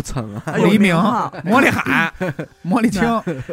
[0.56, 2.14] 有黎明名号、魔力海、
[2.64, 3.02] 魔力青，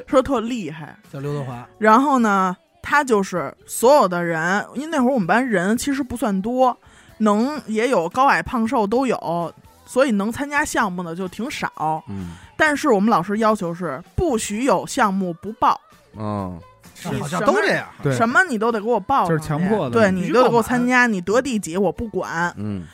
[0.07, 0.97] 说特厉害。
[1.13, 6.79] 叫刘德华，然后呢，他就是所有的人，因为那会儿我们班人其实不算多，
[7.19, 9.53] 能也有高矮胖瘦都有，
[9.87, 12.03] 所以能参加项目的就挺少。
[12.09, 15.81] 嗯，但是我们老师要求是不许有项目不报，
[16.13, 16.59] 哦，
[17.03, 17.87] 好像什么都这样。
[18.03, 22.53] 对，什么你都得给我报上，就是强迫的对你都得给我参加，你得第几我不管。
[22.57, 22.85] 嗯，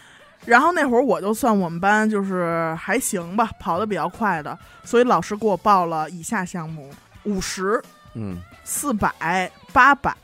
[0.45, 6.91] 然后那会儿我就算我们班就是还行吧，跑得比较快的，所以老师给我报了以下项目：
[7.25, 7.83] 五十、
[8.15, 10.15] 嗯，四百、八百，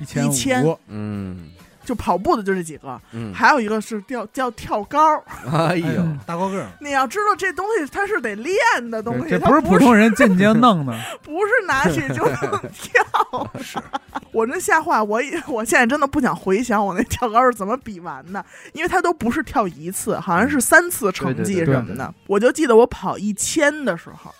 [0.00, 0.64] 一千一千。
[0.64, 1.50] 五，嗯，
[1.88, 3.00] 就跑步的就这几个。
[3.12, 5.16] 嗯，还有一个是跳叫跳高，
[5.50, 8.54] 哎哎呦，大高个儿，你要知道这东西它是得练
[8.90, 10.92] 的东西，这它不不是普通人进京弄的，
[11.24, 13.50] 不是拿起就能跳。
[13.62, 13.78] 是。
[14.32, 22.12] 我真吓坏我以， 我现在真的不想回想我那跳高是怎么比完的，因为它都不是跳一次，好像是三次成绩什么的。
[22.26, 24.30] 我就记得我跑一千的时候，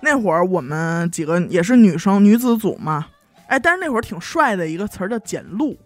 [0.00, 3.06] 那会儿我们几个也是女生女子组嘛，
[3.48, 5.78] 哎，但是那会儿挺帅的一个词儿叫捡路，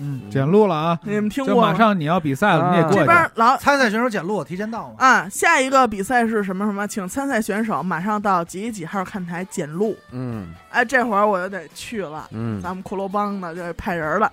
[0.00, 0.98] 嗯，捡路了啊！
[1.04, 1.72] 你们听过吗？
[1.72, 2.98] 马上你要比赛了，啊你得过去。
[3.00, 4.94] 这边老参赛选手捡路提前到嘛？
[4.98, 6.86] 啊，下一个比赛是什么什么？
[6.88, 9.96] 请参赛选手马上到几几几号看台捡路。
[10.12, 14.30] 嗯哎，这会儿我就得去了，嗯，咱们骷髅帮的就得派人了。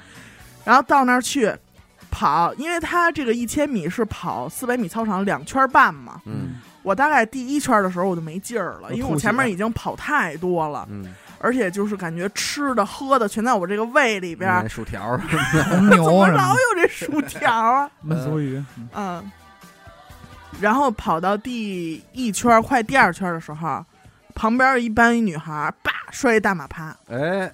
[0.63, 1.53] 然后到那儿去
[2.10, 6.21] 跑，因为他这个一千米是跑四百米操场两圈半嘛。
[6.25, 14.67] 嗯我大概第一圈的时候我就没劲儿了，因为我前面已经跑太多了，嗯，而且就是感觉吃的喝的全在我这个胃里边儿。
[14.67, 15.17] 薯条儿，
[15.69, 17.89] 红牛怎么老有这薯条啊？
[18.08, 19.32] 焖馊鱼，嗯，
[20.60, 23.86] 然后跑到第一圈快第二圈的时候，
[24.34, 26.95] 旁边一班一女孩儿，叭摔一大马趴。
[27.10, 27.52] 哎，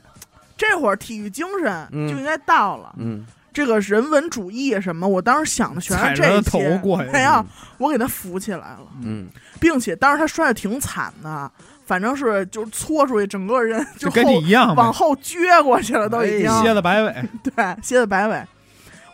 [0.58, 2.08] 这会儿体育精神嗯。
[2.10, 3.26] 就应该到了，嗯。
[3.52, 6.76] 这个人文主义什么，我当时想的全是这些。
[6.80, 7.10] 过去。
[7.12, 7.46] 哎呀，
[7.78, 9.28] 我给他扶起来了，嗯，
[9.60, 11.52] 并且当时他摔的挺惨的，
[11.86, 16.50] 反正是就是搓出去，整个人就就跟你一样，往后撅过去了，都已经。
[16.50, 18.44] 哎蝎子摆尾， 对，蝎子摆尾，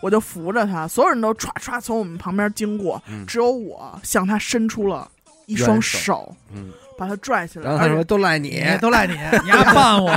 [0.01, 5.09] 我就扶着他，所有人都唰唰从我们旁边经过，嗯只有我向他伸出了
[5.45, 7.65] 一双手手，嗯，把他拽起来。
[7.65, 9.13] 然后他说都赖你，你都赖你。
[9.13, 10.11] 你还绊我，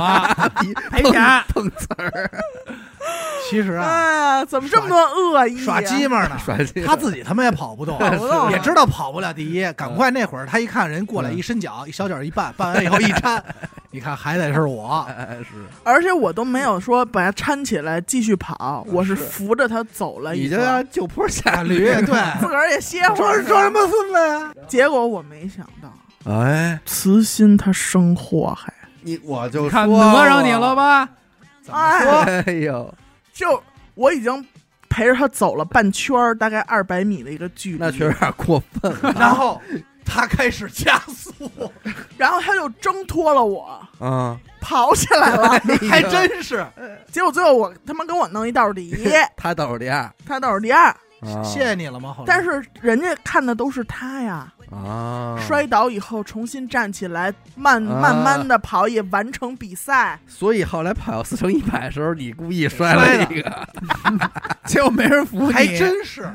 [0.91, 1.43] 赔钱。
[1.49, 2.31] 碰瓷儿，
[3.53, 5.63] 其实啊，哎呀，怎么这么多恶意、啊？
[5.63, 9.71] 耍鸡巴呢，耍鸡他自己他妈也跑不动，跑不动也知道跑不了第一。
[9.73, 13.39] 赶快那会儿他一看人过来嗯一伸脚，一小脚一绊，绊完以后一搀，
[13.91, 15.05] 你看还得是我。
[15.07, 15.45] 哎是，
[15.83, 23.43] 而且我都没有说把他搀起来继续跑，我是扶着他走了一个，你就要就坡下驴驴，对， 自个儿也歇会说儿。
[23.43, 23.69] 装什？
[23.69, 24.51] 么孙子呀？
[24.67, 30.75] 结果我没想到，哎，慈心他生祸害，你我就你看说讹上你了？
[30.75, 31.07] 吧？
[31.63, 32.11] 怎么说？
[32.23, 32.93] 哎，哎呦，
[33.33, 33.61] 就
[33.95, 34.45] 我已经
[34.89, 39.59] 陪着他走了半圈儿，大概二百米的一个距离，那确实有点过分了 然后
[40.05, 41.33] 他开始加速，
[42.17, 45.49] 然后他就挣脱了我，啊，跑起来了。
[45.89, 46.65] 还真是。
[47.11, 48.95] 结果最后我他妈跟我弄一倒数第一，
[49.35, 50.89] 他倒数第二，他倒数第二。
[50.89, 50.97] 啊
[51.41, 52.13] 谢谢你了吗？
[52.13, 57.99] 后来但是人家看的都是他呀，啊，摔倒以后重新站起来，慢啊。
[58.01, 60.19] 慢慢的跑，也完成比赛。
[60.27, 63.67] 所以后来跑四乘一百的时候，你故意摔摔了了一个，
[64.65, 66.27] 结果没人扶你，还真是，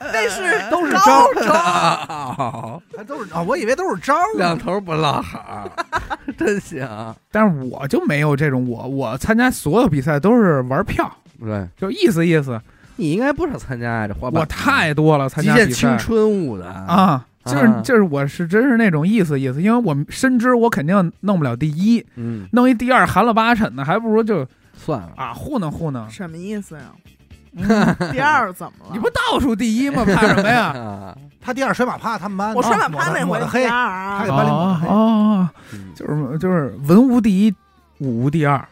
[0.00, 4.38] 那是都是高招中，好，还都是啊，我以为都是招呢。
[4.38, 5.70] 两头不落好，
[6.36, 6.86] 真行。
[7.30, 12.60] 但是我就没有这种，我我参加所有比赛都是玩票，对，就意思意思。
[12.96, 14.38] 你应该不少参加呀，这滑板。
[14.40, 15.78] 我太多了，参极限加比赛。
[15.78, 26.08] 青春舞的，啊，就是啊就是我是真是那种意思意思，因为我深知我肯定弄不了第一，嗯，弄一第二含了八成的，还不如就算了，啊糊弄糊弄。
[26.08, 26.82] 什么意思呀？
[27.54, 28.90] 嗯第二怎么了？
[28.94, 30.04] 你不倒数第一吗？
[30.06, 30.68] 怕什么呀？
[30.78, 37.54] 啊，他第二摔马趴，他们班我摔马趴那回抹的黑第，二他给啊，班里抹的黑哦哦，嗯就是就是文无第一，
[37.98, 38.66] 武无第二。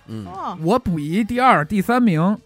[0.63, 2.39] 我比第二、第三名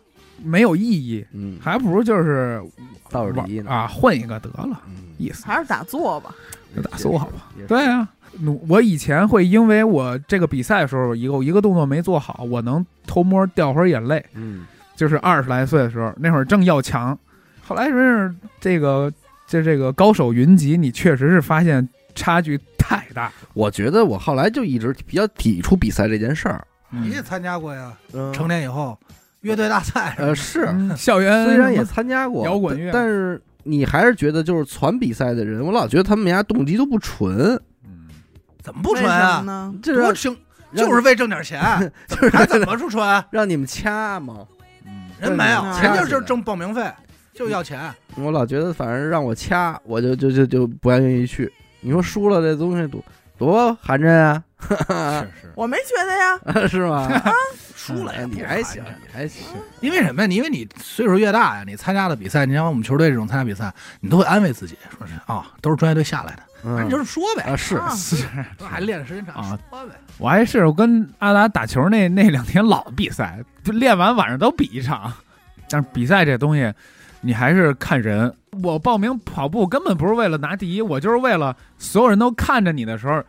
[0.44, 2.62] 没有意义，嗯，还不如就是
[3.11, 3.70] 倒数第一呢。
[3.70, 6.35] 啊，混一个得了，嗯意思还是打坐吧。
[6.76, 7.48] 就打坐好吧？
[7.68, 8.09] 对啊，
[8.40, 14.24] 努我以前会因为我这个比赛的时候，一个一个动作没做好，我能偷摸掉会儿眼泪。
[14.35, 17.18] 嗯就是二十来岁的时候，那会儿正要强，
[17.66, 19.12] 后来真是这个
[19.46, 23.33] 就这个高手云集，你确实是发现差距太大。
[23.54, 26.64] 我觉得我后来就一直比较抵触比赛这件事儿。
[26.90, 27.92] 你也参加过呀？
[28.12, 28.96] 嗯成年以后
[29.44, 37.54] 乐队大赛呃是，嗯校园虽然也参加过摇滚乐但但是你还是觉得就是攒比赛的人，我老觉得他们家动机都不纯，
[37.85, 38.09] 嗯
[38.62, 39.72] 怎么不纯啊？
[39.83, 40.37] 这让多轻，
[40.74, 41.61] 就是为挣点钱，
[42.09, 43.24] 就是还怎么不纯？
[43.30, 44.46] 让你们掐吗。
[44.87, 46.90] 嗯人没有，嗯人就是挣报名费，
[47.33, 47.90] 就要钱。
[48.16, 51.50] 我老觉得反正让我掐，我就就就就不愿意去。
[51.80, 53.02] 你说输了这东西多
[53.38, 54.68] 多寒碜啊，是
[55.42, 57.09] 是， 我没觉得呀， 是吗？
[57.77, 59.42] 输了哎也不寒碜你还行，你还行。
[59.81, 60.27] 因为什么呀？
[60.27, 68.25] 你因为你岁数越大呀，你参加的比赛，你像我们球队这种参加比赛，你都会安慰自己，说是啊，都是专业队下来的，嗯你就是说呗，啊是啊是。
[68.64, 69.94] 还练的时间长，啊说呗。
[70.18, 75.12] 我还是我跟阿达打球那那两天老比赛，就练完晚上都比一场。
[75.68, 76.73] 但是比赛这东西，
[77.25, 78.33] 你还是看人。
[78.63, 83.23] 我报名跑步根本不是为了拿第一，我就是为了所有人都看着你的时候，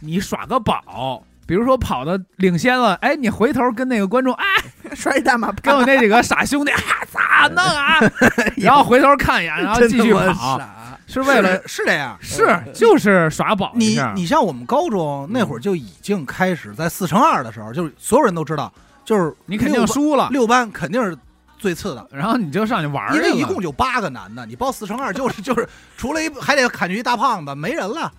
[0.00, 1.22] 你耍个宝。
[1.46, 4.44] 比如说跑的领先了，哎，你回头跟那个观众，哎，
[4.94, 7.98] 摔一大马跟我，那几个傻兄弟，啊，咋弄啊？
[8.58, 12.18] 然后回头看一眼，然后继续跑，傻是为了是这样。
[12.20, 13.98] 是就是耍宝你。
[14.14, 18.70] 你像我们高中那会儿就已经开始在四乘二的时候，就是所有人都知道，
[19.02, 21.16] 就是你肯定输了，六班肯定是
[21.58, 28.12] 最次的，然后你就上去玩儿去了，因为一共就八个男的，你报四乘二就是就是 除了一还得砍去一大胖子，没人了。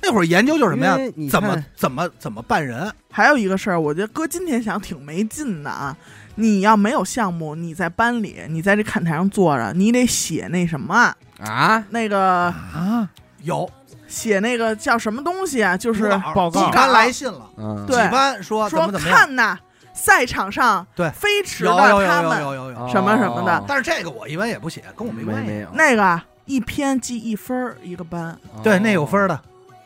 [0.00, 1.12] 那会儿研究就是什么因为呀？
[1.16, 2.92] 你怎么看怎么怎么办人？
[3.10, 5.96] 还有一个事儿，我觉得搁今天想挺没劲的啊。
[6.36, 11.84] 你要没有项目，你在班里，你在这看台上坐着，你得写那什么，啊！
[11.90, 13.08] 那个啊，
[13.42, 13.68] 有
[14.06, 15.76] 写那个叫什么东西啊？
[15.76, 19.18] 就是报告几班来信了，嗯，对几班说怎说么怎么样？
[19.18, 19.58] 看呐，
[19.98, 21.10] 赛场上对。
[21.10, 22.88] 飞驰有的有有有他们有有有。
[22.88, 23.58] 什么什么的。
[23.58, 23.64] 哦。
[23.66, 25.48] 但是这个我一般也不写，跟我没关系。
[25.48, 25.68] 没没有。
[25.74, 29.38] 那个啊一篇记一分儿一个班，对，那有分儿的。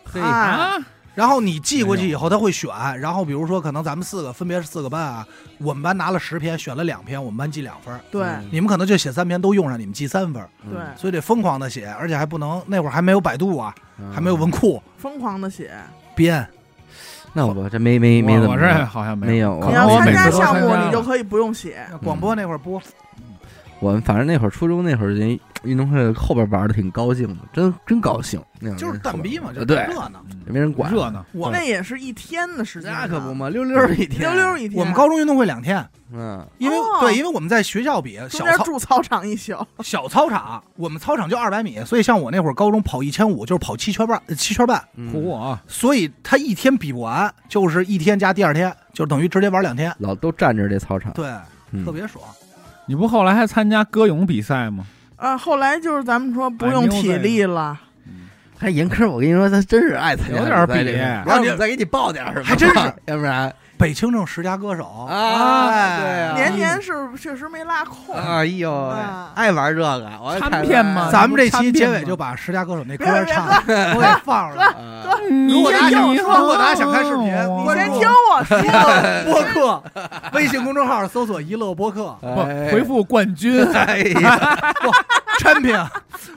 [0.04, 0.28] 嘿啊。
[0.28, 0.78] 啊，
[1.14, 2.70] 然后你寄过去以后，他会选。
[3.00, 5.26] 然后比如说，可能咱们四个分别是四个班啊，
[5.58, 8.00] 我们班拿了十篇，选了两篇，我们班记两分儿。
[8.10, 8.22] 对。
[8.22, 14.80] 嗯你们可能就写三篇都用上，你们记三分儿，对，所以得疯狂的写，而且还不能那会儿还没有百度啊，嗯还没有文库。
[14.96, 15.74] 疯狂的写。
[16.14, 16.46] 编。
[17.32, 21.78] 那我这没没没怎么我我这好像没有可你要参加项目，你就可以不用写。
[22.04, 22.80] 广播那会儿播，
[23.80, 28.42] 我们反正那会儿初中那会儿，人运动会后边玩的挺高兴的，真真高兴。
[28.60, 30.24] 那样就是蛋逼嘛，就是对热闹。
[30.46, 31.24] 也没人管，热闹。
[31.32, 34.78] 我那也是一天的时间，那可不嘛，溜溜一天，溜溜一天。
[34.78, 37.00] 我们高中运动会两天，嗯，因为哦。
[37.00, 45.12] 对，因为我们在学校比小操住操场一宿， 小操场，我们操场就二百米，所以像我那会儿高中跑一千五就是跑七圈半，呃七圈半，嗯。
[45.12, 51.26] 唬我，所以他一天比不完，就是一天加第二天，就等于直接玩两天，老都站着这操场，对，
[51.70, 51.84] 嗯。
[51.84, 52.24] 特别爽。
[52.86, 54.84] 你不后来还参加歌咏比赛吗？
[55.22, 57.78] 啊，后来就是咱们说不用体力了，
[58.58, 64.84] 还严科，我跟你说，他真是爱参加有点比赛比这个然后我再给你报点儿什么，还真是，要不然北清正十佳歌手。
[65.10, 66.34] 啊哎对啊。
[66.36, 68.14] 年年是确实没拉空。
[68.14, 71.08] 哎呦啊，爱玩这个，我参看片吗？
[71.10, 73.60] 咱们这期结尾就把十佳歌手那歌唱了，
[73.96, 74.66] 我给放上来。
[74.66, 74.72] 啊。
[75.28, 78.62] 你如果大家想，你如果大家想看视频，你先听我说，
[79.26, 79.82] 播客，
[80.34, 82.16] 微信公众号搜索“一乐播客
[82.70, 84.72] 回复冠军， 哎呀，”，
[85.40, 85.76] 产品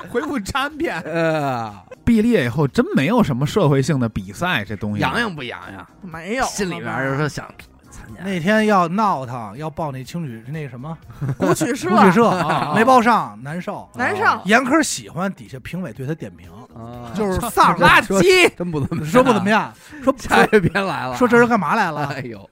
[0.09, 1.01] 回复 champion。
[1.03, 5.01] 呃，毕了业以后，真没有什么社会性的比赛，这东西。
[5.01, 5.85] 洋洋不洋洋？
[6.01, 7.45] 没有，心里边就是说想
[7.91, 10.97] 参加，那天要闹腾，要报那青旅那什么
[11.37, 13.89] 古曲社，古曲社啊没报上，难受。
[13.95, 18.49] 难受严科喜欢底下评委对他点评，啊就是丧垃说圾。
[18.55, 22.05] 真不怎么说不怎么样，说下一篇来了，说这人干嘛来了？
[22.07, 22.49] 哎呦，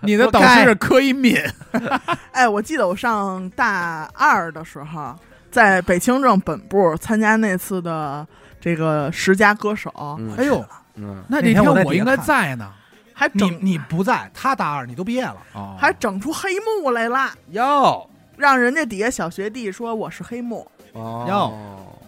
[0.00, 1.36] 你的导师是柯以敏，
[2.32, 5.14] 哎，我记得我上大二的时候，
[5.50, 8.26] 在北清政本部参加那次的
[8.60, 10.64] 这个十佳歌手，嗯哎呦，
[10.96, 12.72] 嗯，那那天我在我应该看在呢。
[13.18, 20.66] 你还整你不在，他大二，你都毕业了，哦，还整出黑幕来了，哟让人家底下小学弟说我是黑幕。
[20.92, 21.58] 哦，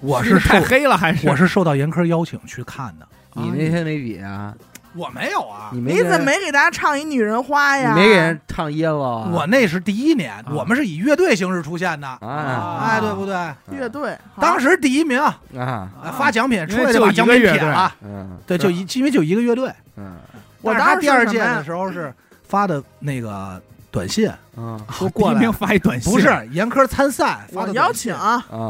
[0.00, 4.54] 我是受太黑了，还是我是受到严苛邀请去看的，你那天没比啊？
[4.96, 7.94] 我没有啊你，没你给怎么没给大家唱一女人花呀？
[7.94, 9.30] 没给人唱耶了啊？
[9.32, 13.34] 我那是第一年，我们是以乐队形式出现的，啊哎，对不对？
[13.70, 14.18] 乐队？
[14.34, 19.72] 好当时第一名，啊哎发奖品出来因为就一把奖品个乐队撇了，嗯对，就一因为就一个乐队。
[19.96, 20.16] 嗯
[20.62, 22.12] 我但是他当时第二届的时候是
[22.46, 28.14] 发的那个短信，嗯说过来第一名，发一短信，不是严科参赛发的邀请，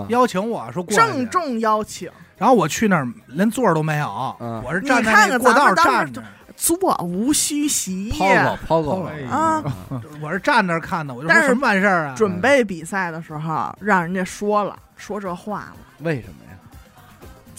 [0.09, 6.23] 邀请我说过来郑重邀请，然后我去那儿连座都没有，嗯我是站在过道站着，
[6.57, 9.63] 座无虚席抛狗抛狗哎啊。
[10.23, 12.15] 我是站那儿看的，我就但是说什么完事儿啊？
[12.17, 15.77] 准备比赛的时候，让人家说了说这话了。
[16.01, 16.40] 为什么呀？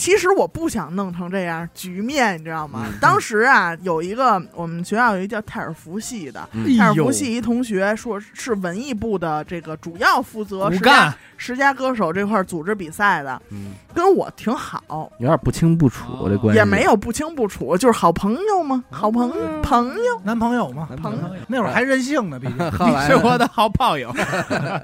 [0.02, 2.86] 其实我不想弄成这样局面，你知道吗？
[2.88, 6.76] 嗯当时啊，有一个我们学校有一叫泰尔福系的，嗯。
[6.76, 16.28] 泰尔福系一同学说是文艺部的这个主要负责骨十佳，十佳歌手这块儿组织比赛的，嗯，跟我挺好，有点不清不楚哦。
[16.28, 20.20] 这关系，也没有不清不楚，就是好朋友嘛，好朋嗯朋友。
[20.24, 21.20] 男朋友嘛，男朋友。
[21.48, 22.58] 那会儿还任性呢，毕竟。
[22.90, 24.12] 你是我的好炮友，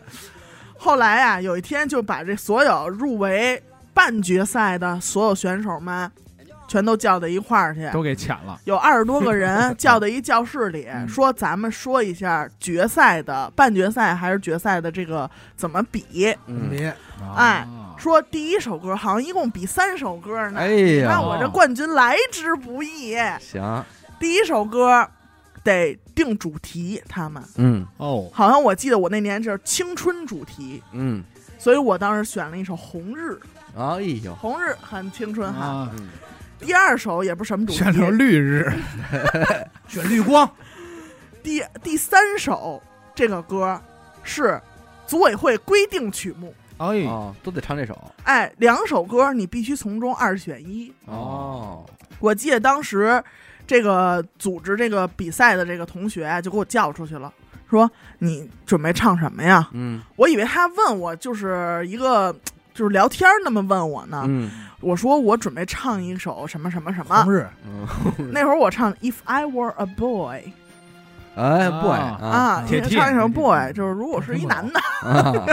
[0.78, 3.60] 后来啊，有一天就把这所有入围
[3.98, 6.12] 半决赛的所有选手们，
[6.68, 8.60] 全都叫到一块儿去，都给抢了。
[8.66, 11.10] 有二十多个人 叫到一教室里，嗯。
[11.10, 16.32] 说咱们说一下决赛的半决赛还是决赛的这个怎么比。
[16.46, 16.70] 嗯，
[17.36, 17.96] 哎啊。
[17.98, 21.10] 说第一首歌好像一共比三首歌呢，哎呀。
[21.10, 23.16] 那我这冠军来之不易。
[23.40, 23.84] 行，
[24.20, 25.10] 第一首歌
[25.64, 27.42] 得定主题，他们。
[27.56, 27.84] 嗯。
[27.98, 31.24] 哦，好像我记得我那年是青春主题，嗯，
[31.58, 33.32] 所以我当时选了一首《红日》，
[33.76, 35.66] 哎呦，《红日》很青春哈。
[35.66, 36.08] 啊，嗯
[36.60, 38.68] 第二首也不是什么主题，选成绿日，
[39.88, 40.50] 选绿光，
[41.44, 42.82] 第第三首
[43.14, 43.80] 这个歌
[44.24, 44.60] 是
[45.06, 47.96] 组委会规定曲目，哎，哦，都得唱这首。
[48.24, 50.92] 哎，两首歌你必须从中二选一。
[51.06, 51.86] 哦，
[52.20, 53.24] 我记得当时
[53.68, 57.32] 这个组织这个比赛的这个同学啊就给我叫出去了，
[57.70, 57.90] 说
[58.20, 59.68] 你准备唱什么呀？
[59.74, 62.36] 嗯我以为他问我就是一个
[62.74, 64.24] 就是聊天儿那么问我呢。
[64.28, 64.50] 嗯
[64.80, 67.34] 我说我准备唱一首什么什么什么红。
[67.34, 70.54] 日嗯，那会儿我唱 If I Were a Boy
[71.36, 74.80] 哎，boy 啊唱一首 Boy，就是如果是一男的。
[75.08, 75.46] 啊，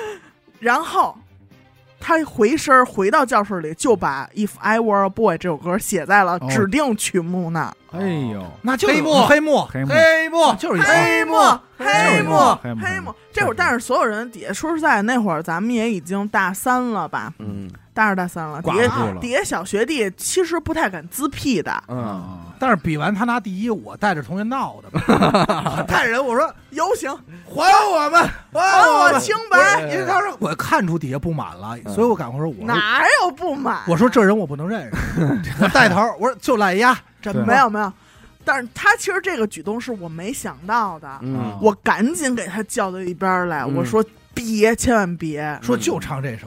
[0.58, 1.16] 然后
[2.02, 6.48] 他回身回到教室里，就把《If I Were a Boy》这首歌写在了哦。
[6.50, 7.72] 指定曲目那。
[7.92, 8.00] 哎
[8.32, 9.64] 呦，那就黑幕黑幕。
[9.66, 10.54] 黑幕，黑幕。
[10.58, 11.36] 就是黑幕，
[11.78, 12.80] 黑黑幕幕，黑幕。
[12.84, 13.14] 黑幕。
[13.32, 17.70] 这会儿，但是所有人底下，说实在，那会儿咱们也已经大三了吧，嗯。
[17.94, 19.12] 大二大三了，底下。
[19.20, 27.10] 底下小学弟其实不太敢自辟的，嗯，啊，但是比完他拿第一，我带着同学闹的嘛， 带着人我说 游行
[27.44, 27.60] 还
[27.90, 33.80] 我们，还还我清白，因为他说我看出底下不满了，所以我赶快说，我哪有不满？
[33.88, 37.92] 我说这人我不能认识， 我带头，我说就赖丫，这没有没有，
[38.44, 46.46] 但是他其实这个举动是我没想到的，嗯我赶紧给他叫到一边儿来，嗯我说别，千万别，说就唱这首，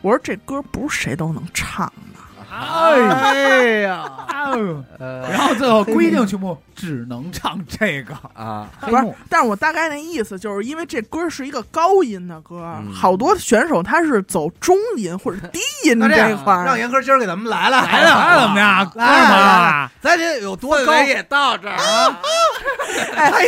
[0.00, 2.15] 我说这歌不是谁都能唱的，
[2.60, 4.04] 哎呀，
[4.46, 12.92] 哦呃然后最后规定曲目只能唱这个，啊，不是，但是我大概那意思就是因为这歌是一个高音的歌，嗯。
[12.92, 18.90] 好多选手他是走中音或者低音那这一块儿，让严哥今儿给咱们来了，来了来了怎么样？
[18.90, 20.92] 哥来来们来儿，咱这有多高？
[21.02, 22.20] 也到这儿啊，
[23.14, 23.42] 哎来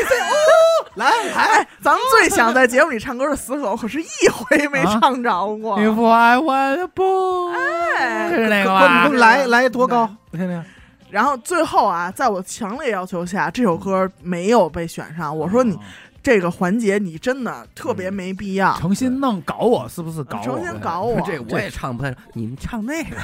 [0.98, 5.78] 来来，哎，咱们最想在节目里唱歌的死狗，可是一回没唱着过。
[5.78, 9.20] If I want a boy，哎是那个给我？
[9.20, 10.10] 来来多高？
[10.32, 10.64] 我听听。
[11.08, 15.34] 然后最后啊，在我强烈要求下，这首歌没有被选上。
[15.34, 15.78] 我说你
[16.20, 20.44] 这个环节你真的特别没必要，诚心弄搞我，是不是搞我？
[20.44, 21.20] 诚心搞我。
[21.20, 23.16] 这我也唱不太，你们唱那个，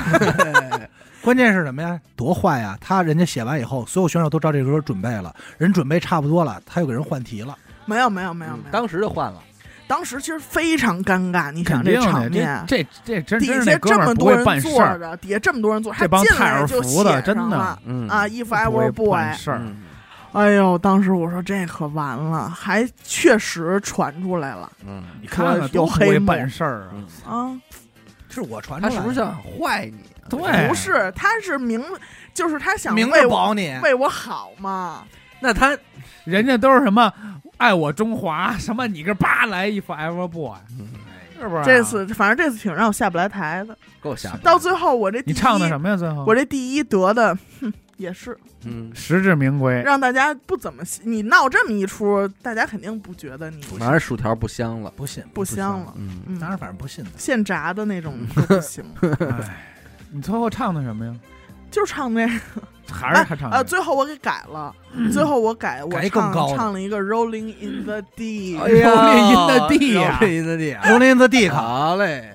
[1.21, 2.01] 关键是什么呀？
[2.15, 2.79] 多坏呀！
[2.81, 7.55] 他人家写完以后，所有选手都照这歌准备了，人准备差不多了，他又给人换题了。
[7.87, 9.43] 没有没有没有没有，当时就换了，
[9.87, 11.51] 当时其实非常尴尬。
[11.53, 19.19] 你肯想这，场面，这这这真底下这么多人坐着，底下这么多人坐着，这帮泰尔来就福的写真的上了嗯啊，If I Were Boy，
[20.33, 26.91] 哎呦，当时我说这可完了，还确实传出来了嗯，你看看有多黑办事儿啊！
[26.95, 27.61] 嗯啊！
[28.29, 29.99] 是我传出来是不是想坏你？
[30.29, 31.81] 对不是，他是明，
[32.33, 33.79] 就是他想明保你？
[33.81, 35.05] 为我好嘛。
[35.39, 35.79] 那他
[36.25, 37.13] 人家都是什么
[37.57, 40.57] 爱我中华，什么你个叭来一 forever boy，
[41.39, 41.63] 是不是啊？
[41.65, 43.77] 这次反正这次挺让我下不来台的。
[44.03, 45.97] 给我吓的，到最后我这第你唱的什么呀？
[45.97, 49.83] 最后我这第一得的，哼， 也是嗯，实至名归。
[49.83, 51.03] 让大家不怎么信。
[51.05, 55.93] 你闹这么一出，大家肯定不觉得你反正薯条不香了，不信不香了。
[55.97, 57.11] 嗯，嗯当然，反正不信的。
[57.17, 58.85] 现炸的那种 都不行，
[59.21, 59.65] 哎，
[60.11, 61.15] 你最后唱的什么呀？
[61.75, 62.33] 就唱那个。
[62.93, 63.57] 还是他唱的？
[63.57, 64.73] 呃，最后我给改了，
[65.11, 72.31] 最后我改我改更唱高唱了一个 Rolling in the Deep，哎呀 rolling in the Deep，Rolling in the 地啊，榴莲子地卡，好嘞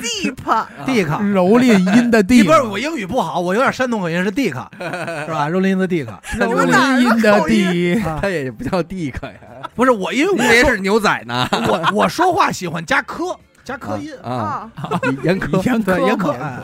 [0.00, 4.48] 躏阴的地不是我英语不好，我有点山东口音是 Deep，
[4.80, 5.48] 是吧？
[5.50, 6.06] 蹂躏的 Dick，
[6.38, 9.34] 蹂们哪儿的躏阴的 Deep，他也不叫 Deep 呀，
[9.74, 11.46] 不是我，因为我也是牛仔呢。
[11.68, 16.32] 我我说话喜欢加科加科音，啊，啊，严苛，严对严苛。
[16.32, 16.58] 科，哎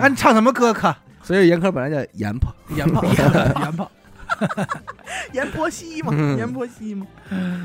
[0.00, 0.94] 啊，你唱什么歌可？
[1.22, 3.04] 所以严苛本来叫严婆，严炮，
[3.60, 3.90] 严炮，
[5.32, 7.06] 阎婆惜嘛，嗯阎婆惜嘛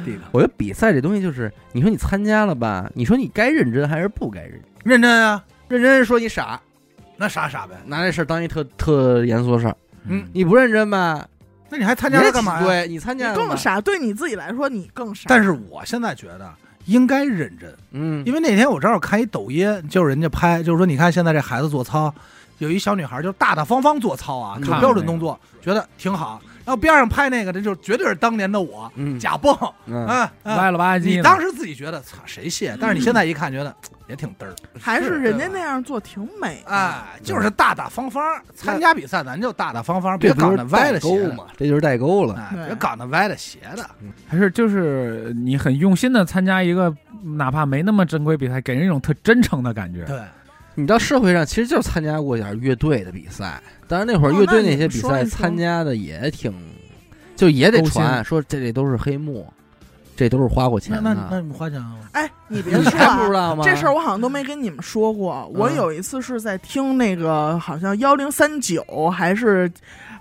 [0.05, 4.61] ，Dick，我觉得比赛这东西就是，你说你参加了吧，你说你该认真还是不该认真？
[4.83, 6.59] 认真啊，认真说你傻，
[7.17, 7.75] 那傻傻呗。
[7.85, 9.75] 拿这事儿当一特特严肃的事儿。
[10.05, 11.27] 嗯，你不认真吧？
[11.69, 12.65] 那你还参加它干嘛呀？
[12.65, 13.57] 对你参你加了吧更。
[13.57, 15.25] 傻，对你自己来说你更傻。
[15.27, 16.53] 但是我现在觉得
[16.87, 22.13] 应该认真，嗯，因为那天我正好看一抖音，就是人家拍，就是说你看现在这孩子做操，
[22.57, 24.65] 有一小女孩就大大方方做操啊，嗯。
[24.65, 26.41] 有标准动作，觉得挺好。
[26.65, 29.19] 然后边上拍那个，这就绝对是当年的我，嗯。
[29.19, 30.05] 假蹦嗯，
[30.43, 31.17] 歪了吧唧。
[31.17, 33.75] 你当时自己觉得操谁信，但是你现在一看觉得
[34.07, 36.71] 也挺嘚儿，还是人家那样做挺美的。
[36.71, 38.23] 哎，就是大大方方
[38.55, 41.45] 参加比赛，咱就大大方方，别搞那歪的，沟嘛？
[41.57, 42.35] 这就是代沟了。
[42.35, 43.85] 哎，别搞那歪的斜的。
[44.27, 50.05] 还是就是你很用心的参加一个哪怕没那么正规比赛，给人一种特真诚的感觉。
[50.05, 50.21] 对，
[50.75, 56.53] 你到社会上其实就是参加过点乐队的比赛，当然那会儿哦乐队那些比赛参加的也挺，
[57.35, 59.51] 就也得传说这里都是黑幕，
[60.17, 61.27] 这都是花过那那钱的。
[61.31, 62.09] 那你们花钱了吗？
[62.13, 63.63] 哎，你别说不知道吗？
[63.63, 65.49] 这事儿我好像都没跟你们说过。
[65.53, 69.71] 我嗯有一次是在听那个，好像幺零三九还是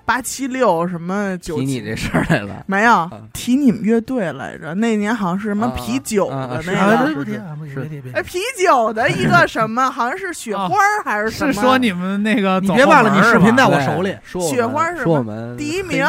[0.06, 2.62] 八七六什么九七，提你这事儿来了。
[2.66, 3.10] 没有啊。
[3.34, 4.72] 提你们乐队来着。
[4.74, 8.10] 那年好像是什么啊啤酒的那啊，个，这不提是啊，不是别提。
[8.12, 11.52] 哎，啤酒的一个什么，好像是雪花还是什么？
[11.52, 16.06] 是说你们那个你别忘了，你视频在我手里，说雪花是说我们第一名。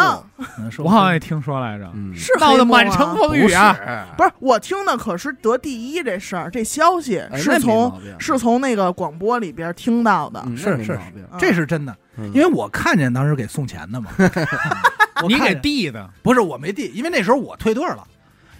[0.78, 3.76] 我好像也听说来着，嗯，是闹得满城风雨啊！
[4.16, 4.30] 不是。
[4.38, 10.44] 我听的，可是得第一这事儿，这消息是从是从那个广播里边听到的。
[10.46, 11.00] 嗯是是
[11.40, 14.12] 这是真的，嗯因为我看见当时给送钱的嘛，
[15.22, 18.08] 我你给见递的，不是我没递，因为那时候我退队了。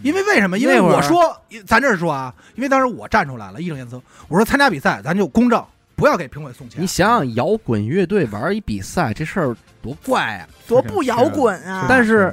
[0.04, 0.60] 因为为什么？
[0.60, 1.36] 因为那会儿我说，
[1.66, 6.80] 咱这儿说啊，因为当时我站出来了，义正言辞，我说参加比赛咱就公正，不要给评委送钱。
[6.80, 10.48] 你想想，摇滚乐队玩一比赛，这事儿多怪啊！
[10.68, 11.88] 多不摇滚啊！
[11.90, 12.32] 但是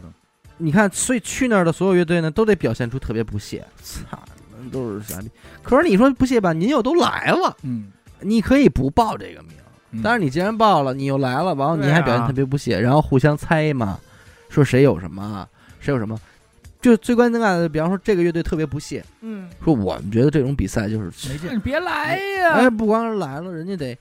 [0.58, 3.64] 你看，所以去那儿的所有乐队呢，都得表现出特别不屑。
[3.82, 4.18] 操，
[4.58, 5.30] 你们都是傻逼。
[5.62, 9.63] 可是你说不屑吧，您又都来了，嗯，你可以不报这个名，嗯
[10.02, 13.98] 但是你既然报了，你又来了，完了你还表现特别不屑，然后互相猜嘛，
[14.48, 15.46] 说谁有什么，
[15.80, 16.18] 谁有什么。
[16.80, 21.54] 就最关键的，比方说这个乐队特别不屑，嗯，说我们觉得这种比赛就是没劲。
[21.54, 22.70] 你别来呀哎，呀！
[22.70, 23.96] 不光是来了，人家得，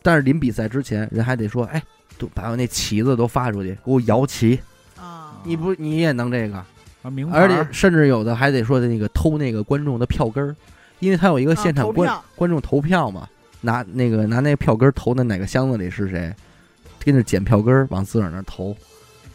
[0.00, 1.82] 但是临比赛之前，人还得说，哎，
[2.18, 4.60] 都把我那旗子都发出去，给我摇旗。
[4.96, 6.64] 啊，你不，你也能这个，
[7.32, 10.54] 而且甚至有的还得说的那个偷那个观众的票根儿，
[11.00, 13.28] 因为他有一个现场观、啊观众投票嘛，
[13.60, 16.34] 拿那个拿那票根投的哪个箱子里是谁，
[17.04, 18.76] 跟着捡票根往自个儿那投，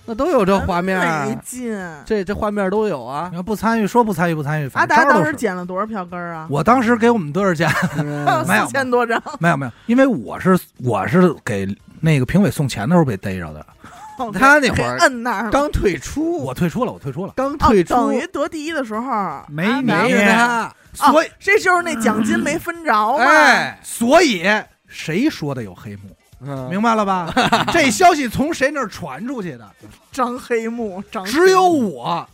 [0.05, 1.77] 那都有这画面没儿，劲。
[2.05, 3.37] 这这画面都有啊你。
[3.37, 5.35] 要不参与，说不参与不参与，阿反正达当时招儿都是。
[5.35, 6.47] 捡了多少票根儿啊？
[6.49, 7.69] 我当时给我们多少钱？
[7.97, 11.67] 嗯 没有四千多张，没有没有，因为我是我是给
[12.01, 13.65] 那个评委送钱的时候被逮着的，
[14.33, 15.49] 他那会儿摁那儿。
[15.51, 17.33] 刚退出，我退出了，我退出了。
[17.35, 23.23] 刚哦退，出，等于得第一的时候没你没他，所以这就是那奖金没分着嘛。
[23.23, 24.43] 哎，所以
[24.87, 26.15] 谁说的有黑幕？
[26.41, 27.33] 嗯明白了吧？
[27.71, 29.67] 这消息从谁那儿传出去的？
[30.11, 32.27] 张黑幕，张只有我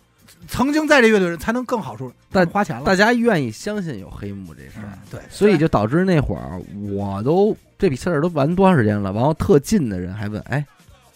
[0.47, 2.83] 曾经在这乐队人才能更好说，但花钱了。
[2.83, 6.59] 大家愿意相信有黑幕这事儿嗯，对，所以就导致那会儿
[6.91, 10.65] 我都这比赛儿都玩多长时间了，然后特近的人还问，哎，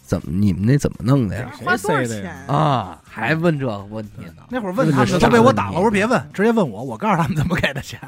[0.05, 1.49] 怎么你们那怎么弄的呀？
[1.63, 2.55] 花多少谁塞的呀钱？
[2.55, 4.43] 啊，还问这个问题呢？
[4.49, 7.99] 那会儿问他们这都被我打了，我说别问，直接问我，我告诉他们怎么给的钱。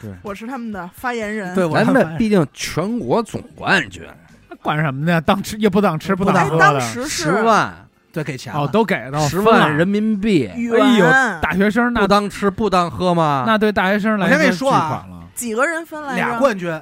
[0.00, 1.54] 对 我是他们的发言人。
[1.54, 4.02] 对，我咱他们们毕竟全国总冠军，
[4.62, 5.20] 管什么呢？
[5.20, 6.58] 当吃也不当吃，不当喝的。
[6.58, 7.74] 当时十万
[8.12, 10.18] 对给钱哦，都给到十万人民。
[10.20, 11.04] 币，哎呦，
[11.42, 13.44] 大学生那不当吃不当喝吗？
[13.46, 15.26] 那对大学生来我先跟你巨说啊款了。
[15.34, 16.14] 几个人分来？
[16.14, 16.80] 俩冠军，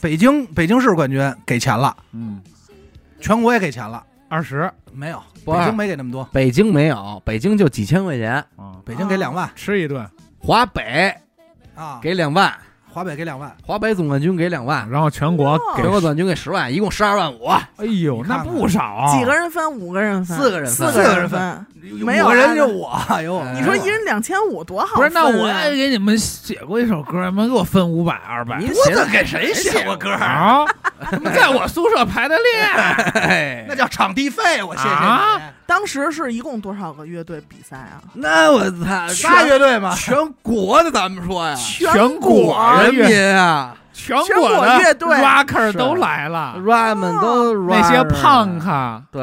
[0.00, 2.40] 北京北京市冠军给钱了，嗯，
[3.20, 4.70] 全国也给钱了，二十？
[4.92, 9.50] 没有，北京没给那么多，北京没有，北京就几千块钱，啊，北京给两万。
[9.54, 10.08] 吃一顿，
[10.38, 11.14] 华北
[11.74, 12.52] 啊，给两万，
[12.96, 17.44] 华北给两万，华北总冠军给两万，然后全国全国总冠军给十万，一共十二万五，
[17.76, 19.18] 哎呦，那不少啊。
[19.18, 19.70] 几个人分？
[19.70, 20.34] 五个人分？
[20.38, 21.66] 四个人分四个人分。
[22.02, 25.10] 没有五个人啊就我，有我哎你说一人两千五，多好不是！
[25.10, 30.10] 那我也给你们写过一首歌，你们给我分五百、二百您我写的给谁写过歌？
[30.12, 30.64] 啊？
[31.34, 32.66] 在我宿舍排的练，
[33.22, 35.42] 哎那叫场地费，我谢谢啊你。
[35.66, 38.02] 当时是一共多少个乐队比赛啊？
[38.14, 43.76] 那我操，仨乐队嘛，全国的咱们说呀，全国国人民啊。
[43.98, 45.08] 全全国国的乐队。
[45.08, 49.22] rocker 都来了，，rap 们都那些胖卡对，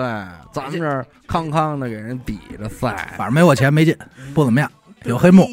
[0.51, 3.95] 咱们这儿康康的给人比着赛，反正没我钱没劲，
[4.33, 4.67] 不怎么样，
[5.03, 5.47] 有黑幕，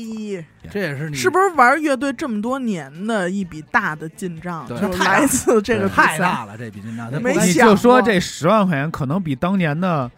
[0.71, 4.81] 这也是你是不是玩乐队这么多年的一笔大的进账，对。
[4.81, 5.87] 就来自这个？
[5.87, 6.57] 太大了？
[6.57, 10.11] 这笔进账，没你想过就说这十万块钱可能比当年的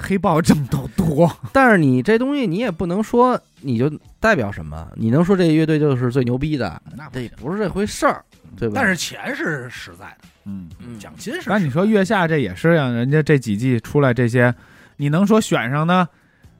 [0.00, 1.30] 黑豹挣都多。
[1.52, 8.24] 但是你这东西你也不能说你就代表什么，你能说这乐队就是最牛逼的，那不是这回事儿，
[8.56, 8.74] 对吧？
[8.76, 11.50] 但是钱是实在的，嗯，嗯奖金是。
[11.50, 14.54] 但你说月下这也是让，人家这几季出来这些，
[14.96, 16.08] 你能说选上的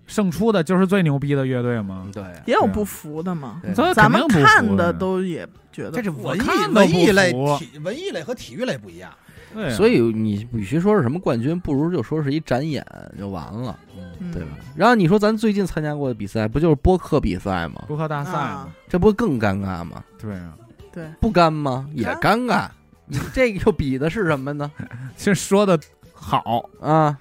[0.06, 2.06] 胜出的就是最牛逼的乐队吗？
[2.12, 3.60] 对，也有不服的嘛。
[3.62, 9.10] 对这咱们看的都也觉得这是文艺看文艺类体文艺类和体育类不一样。
[9.54, 12.84] 对啊所以你与其说是什么冠军，不如就说是一展演
[13.18, 13.78] 就完了，
[14.20, 14.50] 嗯对吧？
[14.76, 17.82] 然后你说咱最近参加过的比赛，不就是播客比赛吗？
[17.88, 20.04] 播客大赛啊，，这不更尴尬吗？
[20.20, 20.54] 对啊，
[20.92, 21.88] 对，不干吗？
[21.94, 22.68] 也尴尬。
[23.06, 24.70] 你这个又比的是什么呢？
[25.16, 25.78] 这说的
[26.12, 27.18] 好，啊，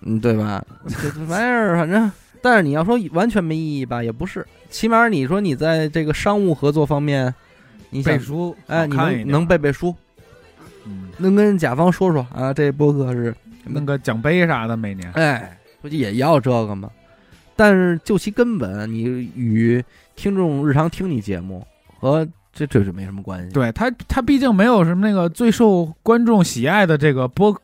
[0.00, 0.64] 嗯，对吧？
[0.88, 2.10] 这这玩意儿，反正，
[2.40, 4.46] 但是你要说完全没意义吧，也不是。
[4.70, 7.34] 起码你说你在这个商务合作方面，
[7.90, 9.94] 你想背，书哎，你看一点能能背背书，
[10.86, 13.34] 嗯，能跟甲方说说啊，这播客是
[13.64, 16.90] 弄个奖杯啥的，每年哎，不就也要这个吗？
[17.54, 19.82] 但是就其根本，你与
[20.14, 21.66] 听众日常听你节目
[21.98, 23.52] 和这这是没什么关系。
[23.52, 27.54] 对他，他毕竟没有什么那个最受观众喜爱的这个播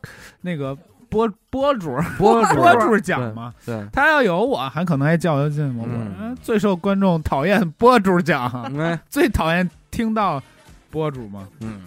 [0.41, 0.75] 那个
[1.09, 3.53] 播播主播主播主奖嘛。
[3.65, 5.85] 对，他要有我，还可能还较较劲我。
[5.87, 8.49] 嗯嗯最受观众讨厌播主奖，
[8.79, 10.41] 哎， 最讨厌听到
[10.89, 11.47] 播主嘛。
[11.59, 11.81] 嗯，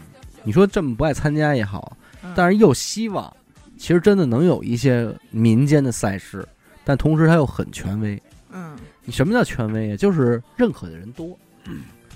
[0.46, 3.30] 你说这么不爱参加也好，嗯但是又希望，
[3.76, 6.46] 其实真的能有一些民间的赛事，
[6.84, 8.22] 但同时它又很权威。
[8.52, 9.96] 嗯你什么叫权威啊？
[9.96, 11.36] 就是认可的人多。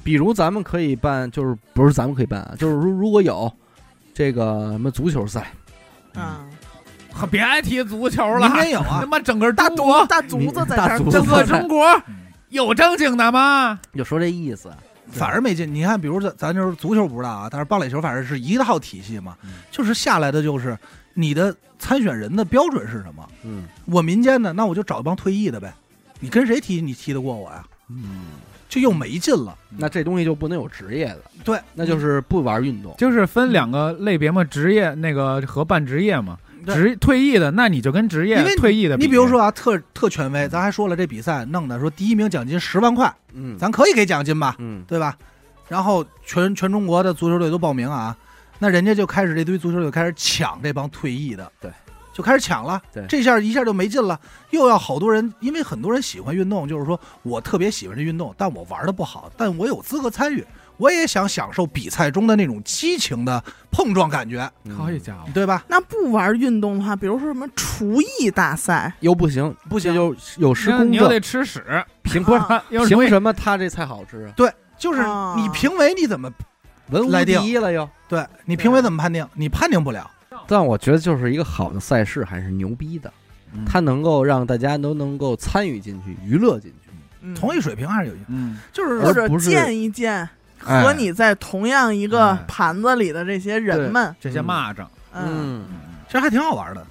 [0.02, 2.54] 比如咱们可以办，就是不是咱们可以办啊？
[2.56, 3.52] 就是如如果有
[4.14, 5.52] 这个什么足球赛，
[6.14, 6.48] 嗯，
[7.12, 12.02] 可别提足球了明，年有啊 他，妈整个大中国大犊子在这儿大犊子整个中国
[12.48, 13.78] 有正经的吗？
[13.94, 14.70] 就说这意思。
[15.10, 15.72] 反而没劲。
[15.74, 20.76] 你看，比如咱咱就是足球不知道啊，但是棒垒球反正是一套体系嘛，嗯就是下来的就是
[21.14, 23.28] 你的参选人的标准是什么？
[23.44, 25.72] 嗯我民间的，那我就找一帮退役的呗。
[26.20, 27.64] 你跟谁踢，你踢得过我呀？
[27.88, 28.26] 嗯，
[28.68, 29.56] 就又没劲了。
[29.70, 32.94] 那这东西就不能有职业的，对，那就是不玩运动。
[32.98, 36.38] 就是分两个类别嘛，职业那个和半职业嘛。
[36.64, 45.16] 对职退役的，那你就跟职业因为退役的你比如说啊，特特权威，咱还说了这比赛弄的说第一名奖金十万块，嗯，咱可以给奖金吧，嗯对吧？
[45.68, 48.16] 然后全全中国的足球队都报名啊，
[48.58, 51.70] 那人家就开始这堆足球队开始抢这帮退役的，对，
[52.12, 52.82] 就开始抢了。
[52.92, 54.18] 对这下一下就没劲了，
[54.50, 60.44] 又要好多人，因为很多人喜欢运动，就是说我特别喜欢这运动，但我玩的不好，但我有资格参与，
[60.80, 65.62] 我也想享受比赛中的那种激情的碰撞感觉，嗯好家伙，对吧？
[65.68, 70.92] 那不玩运动的话，比如说什么厨艺大赛，又不行，不行有失那公正。
[70.92, 71.62] 你又得吃屎，
[72.02, 72.34] 凭不
[72.72, 74.32] 是凭什么他这菜好吃啊？
[74.78, 76.32] 就是啊你评委你怎么
[76.88, 77.86] 文无来定第一了又。
[78.08, 79.26] 对你评委怎么判定？
[79.34, 80.10] 你判定不了。
[80.46, 83.12] 但我觉得就是一个好的赛事还是牛逼的，
[83.52, 86.90] 嗯它能够让大家都能够参与进去、娱乐进去。
[87.22, 92.44] 嗯同一水平还是有，嗯，就是或者而不是见一见哎和你在同样一个哎。
[92.46, 95.64] 盘子里的这些人们，这些蚂蚱，嗯，嗯，
[96.06, 96.86] 其实还挺好玩的。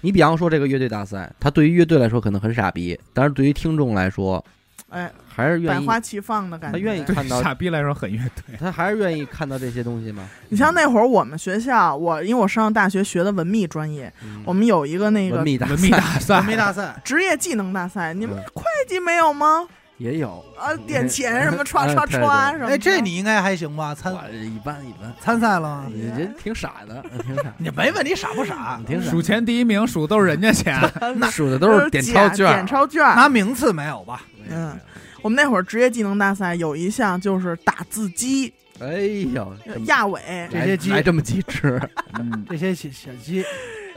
[0.00, 4.44] 你比方说这个乐队大赛，它对于乐队来说可能很傻逼，但是对于听众来说
[4.88, 6.78] 哎，还是愿意，百花齐放的感觉。
[6.78, 10.28] 他愿意看到傻逼来说很乐队，他还是愿意看到这些东西吗？
[10.48, 18.44] 你像那会儿我们学校，我因为我上大学学的文秘专业，嗯我们有一个那个文秘大赛文秘大赛， 职业技能大赛，你们嗯。
[18.54, 19.66] 会计没有吗？
[19.98, 22.66] 也有，啊，点钱什么，歘哎歘对歘什么。
[22.66, 23.94] 哎，这你应该还行吧？
[23.94, 25.86] 参一般一般，参赛了吗？
[25.88, 28.80] 你这挺傻的，挺傻， 你没问你傻不傻？
[28.86, 29.22] 挺傻数。
[29.22, 30.78] 钱第一名数都是人家钱，
[31.16, 33.02] 那数的都是点钞券，点钞券。
[33.14, 34.22] 拿名次没有吧？
[34.50, 34.78] 嗯
[35.22, 39.00] 我们那会儿职业技能大赛有一项就是打字机，哎
[39.34, 40.20] 呦，这亚伟
[40.52, 41.80] 这些鸡来来这么鸡吃，
[42.16, 43.42] 嗯，这些小小鸡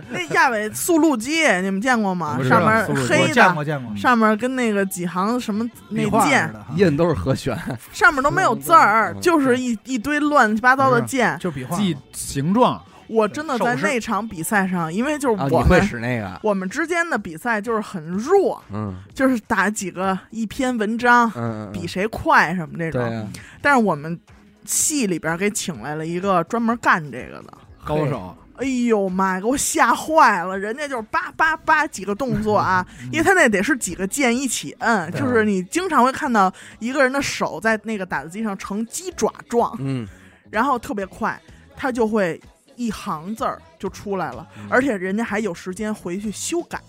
[0.09, 2.39] 那亚伟速录机，你们见过吗？
[2.43, 7.57] 上面黑我见的，过见过，上面跟那个几行什么那壁画似键，印都是和弦，
[7.91, 11.37] 上面都没有字儿，嗯就是一一堆乱七八糟的键。
[11.39, 11.75] 就笔画。
[11.75, 16.39] 记形状，我真的在那场比赛上，因为就是我们使那个？
[16.43, 18.95] 我们之间的比赛就是很弱，嗯。
[19.13, 21.31] 就是打几个一篇文章，
[21.73, 23.01] 比谁快什么这种。
[23.01, 23.27] 对啊，
[23.61, 24.17] 但是我们
[24.65, 30.57] 系里边给请来了一个专门干这个的，高手，哎呦妈呀，给我吓坏了！
[30.57, 40.07] 人家就是叭叭叭几个动作啊， 因为他那得是几个键一起摁，就是你经常会看到一个人的手在那个打字机上呈鸡爪状，嗯，
[40.49, 41.39] 然后特别快，
[41.75, 42.39] 他就会
[42.75, 46.79] 一行字儿就出来了，嗯而且人家还有时间回去修改。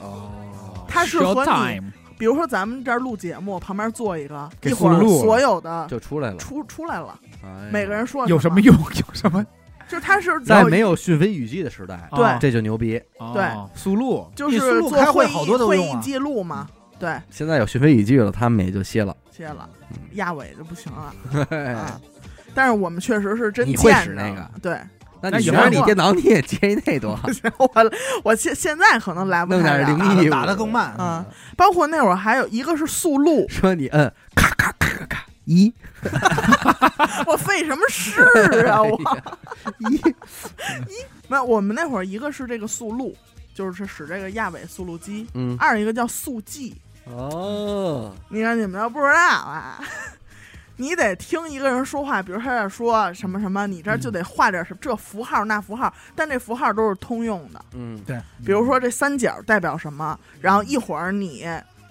[0.00, 0.30] 哦，
[0.88, 1.80] 他是和你，
[2.16, 8.60] 比如说咱们这儿录节目，旁边坐一个，一会儿所有的就出来了，出出来了，哎每个人说么 有什么？
[8.60, 8.72] 用？
[8.76, 9.44] 有什么？
[9.88, 12.24] 就是他是在没有讯飞语记的时代，对。
[12.24, 13.00] 哦这就牛逼。
[13.34, 13.42] 对。
[13.42, 14.30] 哦速录。
[14.36, 16.68] 就是你速录做会议开会好多都会议记录嘛，
[16.98, 19.16] 对，现在有讯飞语记了，他们也就歇了。
[19.30, 19.68] 歇了。
[19.90, 22.00] 嗯，压尾就不行了。
[22.54, 24.50] 但是我们确实是真你会见着使那个？
[24.60, 24.78] 对，
[25.22, 27.14] 那你学着你电脑你也接一那多。
[27.16, 27.28] 好，
[27.58, 27.70] 我
[28.24, 29.84] 我现现在可能来不弄太了。
[29.84, 30.92] 点灵异打的更慢。
[30.98, 31.24] 嗯，
[31.56, 34.12] 包括那会儿还有一个是速录，说你摁
[35.48, 35.72] 一
[37.26, 38.22] 我费什么事
[38.66, 39.00] 啊我。
[39.90, 39.98] 一
[41.26, 43.16] 没有，我们那会儿一个是这个速录，
[43.54, 46.76] 就是使这个亚伟速录机；嗯二一个叫速记。
[47.04, 49.80] 哦，你看你们都不知道啊，
[50.76, 57.64] 你得听一个人说话，比如他在说什么什么，你这儿就得画点什么这符号那符号，但这符号都是通用的。
[57.72, 61.48] 嗯对，比如说这三角代表什么，然后一会儿你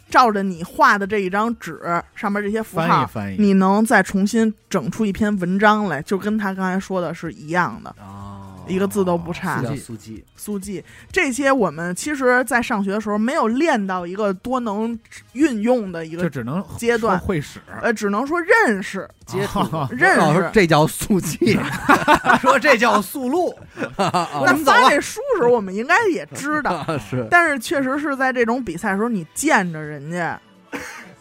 [0.10, 1.80] 照着你画的这一张纸
[2.16, 7.94] 上面这些符号，翻译翻译，你能再重新整出一篇文章来，就跟他刚才说的是一样的。
[8.00, 8.37] 哦，
[8.68, 14.98] 一个字都不差叫速记，速记这些，我们其实在上学的时候没有练到一个多能
[15.34, 20.50] 运用的一个，这只能阶段说会使呃，只能说认识接触哦认老师识。
[20.54, 21.60] 这叫速记，
[22.42, 23.54] 说这叫速录，
[23.98, 30.40] 那发这书时候，我们应该也知道，是但是确实是在这种比赛的时候，你见着人家，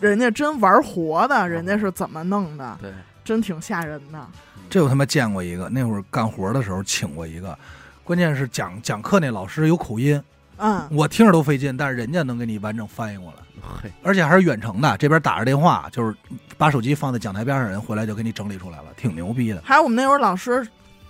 [0.01, 2.91] 人家真玩活的，人家是怎么弄的，对，
[3.25, 4.27] 真挺吓人的。
[4.69, 7.57] 这我他妈见过一个，那会儿干活的时候请过一个，
[8.05, 10.21] 关键是讲讲课那老师有口音，
[10.59, 13.39] 嗯，我听着都费劲，但是人家能给你完整翻译过来，
[13.83, 16.15] 嘿，而且还是远程的，这边打着电话，就是
[16.59, 19.63] 把手机放在讲台边上，人回来就给你整理出来了，挺牛逼的。
[19.65, 20.67] 还有我们那会儿老师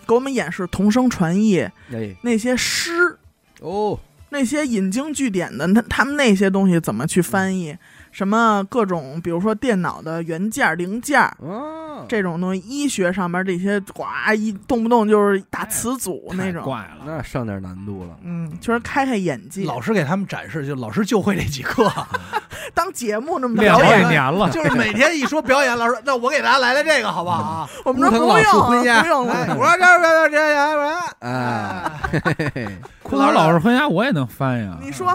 [0.07, 1.61] 给我们演示同声传译
[1.93, 3.19] 哎，那些诗，
[3.61, 3.99] 哦，
[4.29, 7.77] 那些引经据典的，他他们那些东西怎么去翻译？
[8.17, 17.05] 什么各种，比如说电脑的原件、零件哦，这种东西，医学上面这些，呱一动不动就是大词组那种，太怪了。
[17.05, 21.93] 那上点难度了，嗯，就是开开眼界，老师给他们展示，就老师就会这几课，
[22.73, 24.09] 当节目那么表演。
[24.09, 27.37] 年了，就是每天一说表演，老师，那我给大家来来这个好不好？
[27.69, 27.69] 啊？
[27.85, 28.75] 我们说不用，不
[29.07, 29.55] 用哎，了。
[29.55, 32.67] 我说这这这这这，哎，嘿嘿嘿
[33.05, 34.79] 骷髅老师回家我也能翻呀。
[34.81, 35.15] 你说。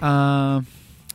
[0.00, 0.64] 嗯，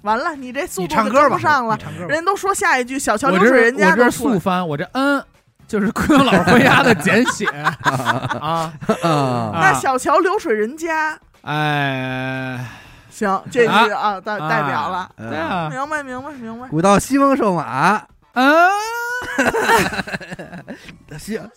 [0.01, 1.77] 完了，你这速度跟不上了。
[2.07, 5.23] 人都说下一句小桥流水人家我这都速翻，我这嗯
[5.67, 7.77] 就是骷髅老师回家的简写啊。
[9.03, 12.65] 啊，那小桥流水人家，哎，
[13.09, 16.67] 行，这句啊啊代代表了，对啊，明白明白明白。
[16.69, 18.01] 古道西风瘦马，
[18.33, 18.69] 嗯，
[21.19, 21.47] 行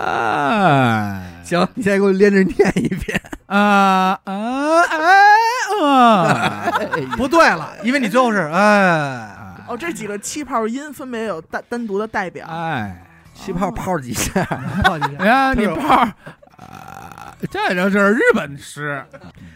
[0.00, 4.98] 哎，行，你现在给我连着念一遍，啊啊哎
[5.82, 6.72] 啊，
[7.16, 9.36] 不对了，因为你最后是哎，
[9.68, 12.46] 哦，这几个气泡音分别有单单独的代表。
[12.48, 14.42] 哎，气泡泡几下，
[15.18, 16.12] 哎呀， 你泡儿
[16.56, 19.04] 啊，这就是日本诗，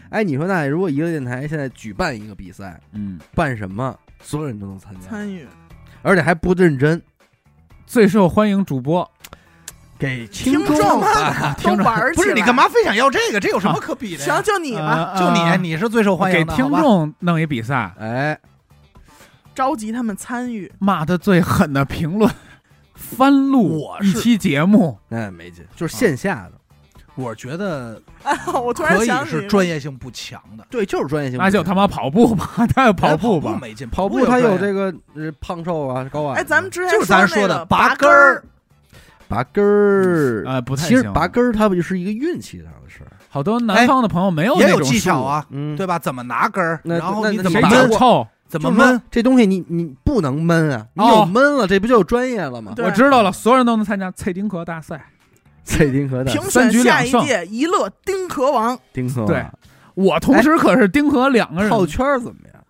[0.09, 5.47] 哎，你说那如果一个电台现在举办一个比赛，嗯，办什么，所有人都能参加，参与。
[6.01, 7.01] 而且还不认真，
[7.87, 9.09] 最受欢迎主播，
[9.97, 12.67] 给听众众啊都玩不是你干嘛？
[12.67, 13.39] 非想要这个？
[13.39, 14.35] 这有什么可比的呀？
[14.35, 15.55] 行，就你吧，啊就啊。
[15.55, 18.37] 你，你是最受欢迎的，给听众弄一比赛，哎，
[19.53, 20.71] 召集他们参与。
[20.79, 22.29] 骂的最狠的评论，
[22.93, 26.53] 翻录我是一期节目，哎没劲，就是线下的，
[27.15, 28.01] 我觉得
[28.61, 38.43] 我突然可以想是专业性不强的，对，就是专业性，那就他妈跑步吧， 他有跑步吧，没劲，跑步，他有有这个呃胖瘦啊，高矮，哎，咱们之前就是咱说的拔拔根儿，
[39.27, 40.45] 拔根儿。
[40.47, 41.13] 啊，不太其实行。
[41.13, 45.97] 拔根儿它不就是一个运气上的事儿，好多南方的朋友没有也有技巧啊，嗯，对吧？
[45.99, 48.27] 怎么拿根儿，那然后你怎么把握，劲儿臭？
[48.47, 49.01] 怎么闷？
[49.09, 52.73] 这东西你你不能闷啊，你哦有闷了，这不就有专业了吗？
[52.77, 55.03] 我知道了，所有人都能参加蔡丁壳大赛。
[55.63, 57.25] 蔡丁壳的评三选下一局两胜。
[57.25, 59.43] 届一乐丁壳王，丁壳对。
[59.95, 62.63] 我同时可是丁壳两个人，套圈儿怎么样？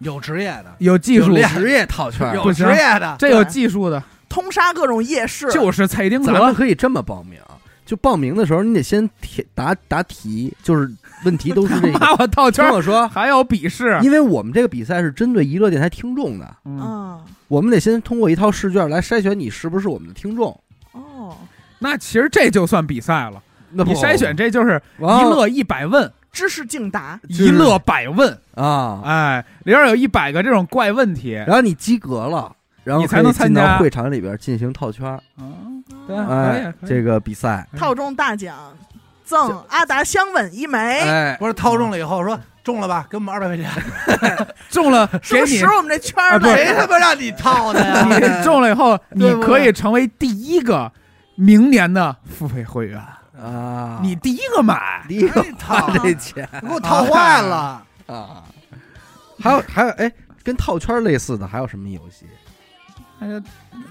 [0.00, 1.34] 有职业的，有技术。
[1.54, 4.02] 职业套圈儿，有职业的，这有技术的，
[4.36, 6.58] 通杀各种夜市，就是蔡丁咱们壳。
[6.58, 7.40] 可以这么报名，
[7.86, 10.92] 就报名的时候你得先填答答题，就是
[11.24, 12.16] 问题都是这把个。
[12.20, 20.48] 我套圈儿，我说，还有笔试，因为我们这个比赛是针对娱乐电台听众的，嗯，嗯，我们得先通过一套试卷来筛选你是不是我们的听众。
[20.92, 21.34] 哦，
[21.78, 23.42] 那其实这就算比赛了。
[23.70, 28.38] 那不你筛选这就是一完了乐一百问，知识竞答，一乐百问。
[28.54, 32.54] 啊，哎，里边有一百个这种怪问题，然后你及格了，
[32.86, 33.78] 然后你才能可以进到参加。
[33.78, 38.56] 会场里边进行套圈儿，嗯，对，这个比赛，套中大奖
[39.24, 43.68] 赠阿达香吻一枚，哎，不是套中了以后说中了吧，给我们二百块钱，
[44.70, 48.06] 中了给你 是不是使我们这圈儿谁他妈让你套的呀？
[48.06, 50.90] 你中了以后，你可以成为第一个
[51.34, 53.00] 明年的付费会员，
[53.36, 55.04] 啊，你第一个买。
[55.08, 55.90] 第一个哎套。
[55.98, 56.48] 这钱。
[56.62, 57.82] 给我套坏了。
[58.06, 58.44] 啊，
[59.40, 60.12] 还有还有，哎，
[60.44, 62.26] 跟套圈儿类似的还有什么游戏？
[63.18, 63.42] 哎呀，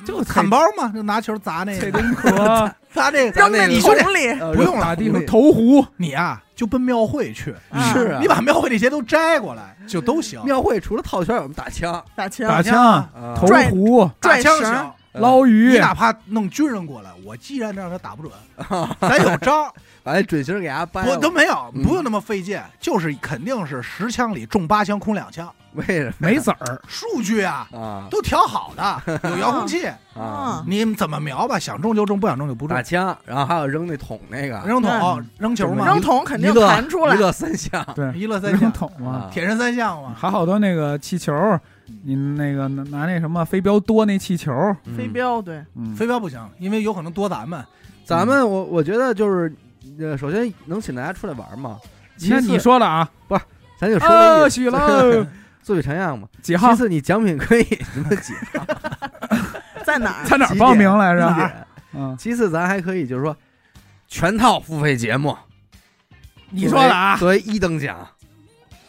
[0.05, 3.41] 就砍包嘛，就拿球砸那个，菜丁壳，砸这个。
[3.41, 10.39] 扔那你说这桶里，呃不用了打地方投壶，你啊，就奔庙会去， 啊是啊你把庙会那些都摘过来，就都行。
[10.45, 18.31] 庙会除了套圈，我们打枪、打枪打枪、啊投壶、打拽枪行，捞鱼你，哪怕弄军人过来，我既然让他打不准，
[19.01, 19.73] 咱有招，
[20.03, 21.15] 把那准星给他掰了。
[21.15, 28.07] 不都没有，嗯不用那么费劲，就是肯定是十枪里中八枪，空两枪， 为什么没籽儿，数据啊啊。
[28.09, 30.63] 都调好的， 有遥控器，啊？
[30.67, 32.75] 你怎么瞄吧，想中就中，不想中就不中。
[32.75, 32.81] 打。
[32.83, 37.15] 枪，然后还有扔那桶那个，扔桶嗯扔球嘛扔，桶肯定一乐弹出来。
[37.15, 37.85] 一，乐三项。
[37.95, 39.11] 对，一乐三扔项，桶嘛。
[39.11, 39.29] 啊。
[39.31, 41.33] 铁人三项嘛，还好多那个气球，
[42.03, 44.51] 你那个拿拿那什么飞镖多那气球，
[44.95, 45.07] 飞。
[45.07, 47.63] 镖对，嗯，飞镖不行，因为有可能多咱们。
[48.03, 49.53] 咱们我我觉得就是，
[49.99, 51.77] 呃，首先能请大家出来玩嘛。
[52.17, 53.41] 其次那你说了啊，不是
[53.79, 55.25] 咱就说许了
[55.65, 56.27] 作比成样嘛。
[56.43, 56.69] 几号？
[56.71, 56.77] 其？
[56.77, 57.63] 次，你奖品可以
[57.93, 58.33] 什么 几
[59.83, 60.25] 在哪儿？
[60.25, 61.33] 在哪儿报名来着？
[61.33, 61.67] 点？
[61.93, 63.35] 嗯，其次，咱还可以就是说，
[64.07, 65.35] 全套付费节目，
[66.51, 68.07] 你说的啊，作为一等奖，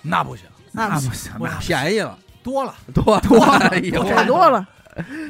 [0.03, 2.75] 那不行，那那不行，我那便宜了，多了。
[2.93, 4.67] 多多了太多了，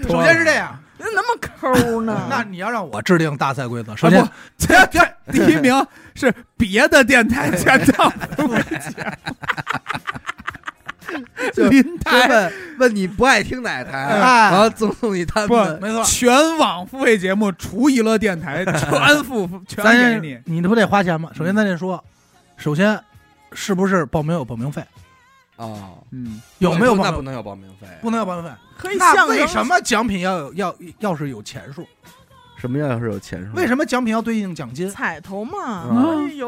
[0.08, 2.26] 首先是这样，人那么抠呢？
[2.30, 4.26] 那你要让我制定大赛规则，首先啊
[4.58, 8.90] 不，这 这第一名是别的电台全套付费节
[11.52, 11.68] 就
[12.04, 16.04] 台问问你不爱听哪台，哎然后赠送你他不们没错。
[16.04, 20.38] 全网付费节目除娱乐电台 全付全咱给你。
[20.44, 21.30] 你这不得花钱吗？
[21.34, 22.02] 首先咱得说，
[22.56, 22.98] 首先
[23.52, 24.82] 是不是报名有报名费？
[25.56, 27.10] 哦，嗯，有没有报名？
[27.10, 27.86] 那不能有报名费？
[28.02, 28.50] 不能有报名费。
[28.76, 31.86] 可以那为什么奖品要有要要是有钱数？
[32.56, 33.54] 什么要是有钱数？
[33.54, 34.88] 为什么奖品要对应奖金？
[34.88, 35.84] 彩头嘛？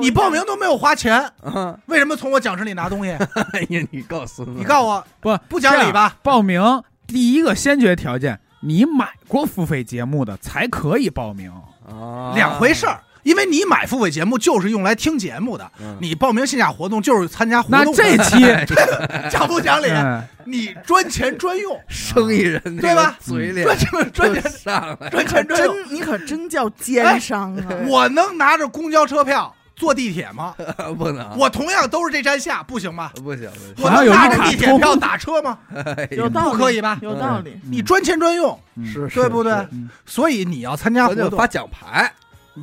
[0.00, 1.78] 你报名都没有花钱，啊？
[1.86, 3.10] 为什么从我奖池里拿东西？
[3.52, 6.16] 哎呀，你告诉你告诉我不不讲理吧？
[6.22, 11.52] 报名第一个先决条件，你买过付费节目的才可以报名。
[11.86, 13.00] 啊，两回事儿。
[13.28, 15.98] 因为你买付费节目就是用来听节目的，嗯。
[16.00, 17.92] 你报名线下活动就是参加活那动。
[17.92, 18.42] 这期
[19.30, 19.90] 讲不讲理？
[19.90, 25.74] 哎你专钱专用，生意人那对吧嘴脸专钱专就钱上来，专钱专用。
[25.74, 27.64] 真你可真叫奸商啊！
[27.86, 30.54] 我能拿着公交车票坐地铁吗？
[30.96, 33.10] 不能，我同样都是这站下，不行吗？
[33.22, 35.58] 不行不，我能好像有一拿着地铁通票打车吗？
[35.74, 37.60] 哎有道理，不可以吧有道理。
[37.70, 39.52] 你专钱专用，嗯是对不对？
[39.72, 42.10] 嗯所以你要参加活动咱就发，奖牌，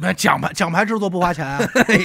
[0.02, 2.00] 那奖牌奖牌制作不花钱啊， 哎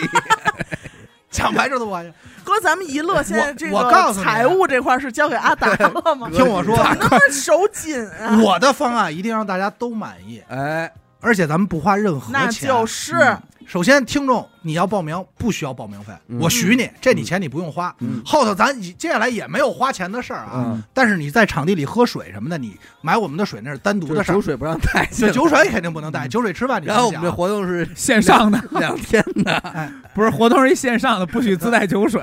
[1.30, 2.12] 奖牌制作不花钱。
[2.42, 6.28] 哥，咱们一乐现在这我告个诉你财务这块是交给阿达 了吗？
[6.32, 8.36] 听我说，你那么手紧啊？
[8.42, 12.68] 我的方案一定让大家都满意，哎，而且咱们不花任何那钱。
[12.68, 17.94] 就是嗯首先，听众你要报名不需要报名费，嗯我许你，这你钱你不用花。
[18.00, 24.50] 嗯后头咱接下来也没有花钱的事儿啊，嗯，但是你在场地里喝水什么的，你买我们的水那是单独的事儿就是酒。
[24.50, 32.20] 水不让带对，酒水肯定不能带，酒水吃饭你然后我们这活动是线上的 两天的，不是活动是一线上的，不许自带酒水。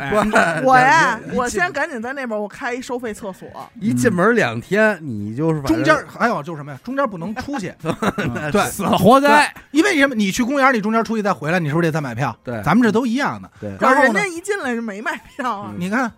[0.64, 3.48] 我呀，我先先赶紧在那边我开一收费厕所，
[3.80, 6.80] 一进门两天，你就是中间还有就是什么呀？
[6.84, 7.74] 中间不能出去，
[8.18, 9.52] 嗯对死了活该。
[9.72, 10.14] 因为什么？
[10.16, 12.27] 你去公园，你中间出去再回来，你是不是得再买票？
[12.44, 13.52] 对咱们这都一样的。
[13.60, 15.74] 对然后人家一进来就没卖票啊。
[15.78, 16.12] 你看，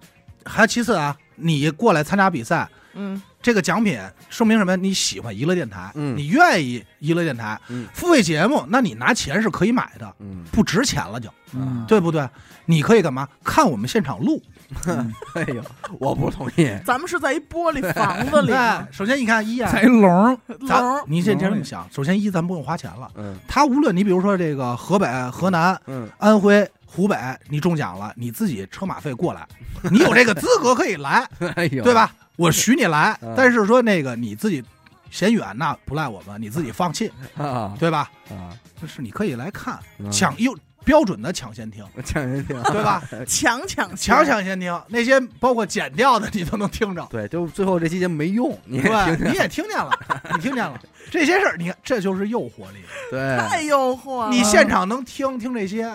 [0.46, 4.00] 还其次啊，你过来参加比赛，嗯，这个奖品
[4.30, 4.76] 说明什么？
[4.76, 12.28] 你喜欢娱乐电台，嗯你愿意娱乐电台，嗯付费节目，那你拿钱是可以买的，嗯，不值钱了就，嗯，对不对？
[12.66, 13.28] 你可以干嘛？
[13.44, 14.42] 看我们现场录。
[15.36, 15.62] 哎呦，
[16.00, 23.36] 我不同意，咱们是在一玻璃房子里， 哎，首先你看一啊在，笼咱楼你先这么想，首先一咱不用花钱了，嗯。
[23.48, 26.08] 他无论你比如说这个河北、河南、嗯。
[26.18, 27.16] 安徽、湖北，
[27.50, 29.48] 你中奖了，你自己车马费过来，
[29.92, 31.94] 你有这个资格可以来，哎呦，对？
[31.94, 32.12] 吧？
[32.36, 34.64] 我许你来嗯，但是说那个你自己
[35.12, 37.74] 嫌远，那不赖我们，你自己放弃，啊。
[37.80, 38.10] 对吧？
[38.30, 40.10] 啊，就是你可以来看，嗯。
[40.12, 40.56] 抢又
[40.90, 43.00] 标准的抢先听， 抢先听，对吧？
[43.28, 47.08] 强抢抢抢先听，那些包括剪掉的你都能听着。
[47.12, 49.92] 对，就最后这期节目没用，你也听对，听你也听见了，
[50.34, 50.82] 你听见了
[51.12, 52.80] 这些事儿，你看这就是诱惑力。
[53.12, 54.32] 对，太诱惑了。
[54.32, 55.88] 你现场能听听这些，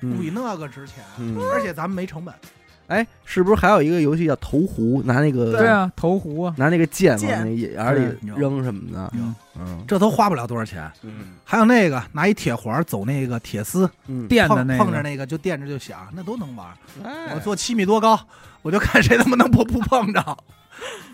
[0.00, 2.34] 不比嗯那个值钱，嗯，而且咱们没成本。
[2.88, 9.34] 哎，是不是还有一个游戏叫投壶，拿那个对啊，投壶啊，拿那个剑往那眼眼里扔什么的，嗯。
[9.58, 9.84] 嗯。
[9.86, 10.90] 这都花不了多少钱。
[11.02, 11.36] 嗯。
[11.44, 16.66] 还有那个拿一铁环走那个铁丝，嗯，碰电的那个，碰着那个就垫着就响，那都能玩。
[17.04, 18.18] 哎我坐七米多高，
[18.62, 20.38] 我就看谁他妈能不不碰着，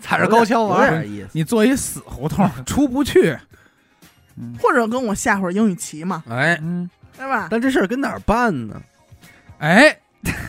[0.01, 0.89] 踩着高跷有玩。
[0.89, 1.29] 点意思。
[1.33, 3.37] 你做一死胡同，出不去。
[4.37, 4.55] 嗯。
[4.61, 7.49] 或者跟我下会儿英语棋嘛，哎，嗯，对吧？
[7.51, 8.81] 但这事儿跟哪儿办呢？
[9.57, 9.97] 哎，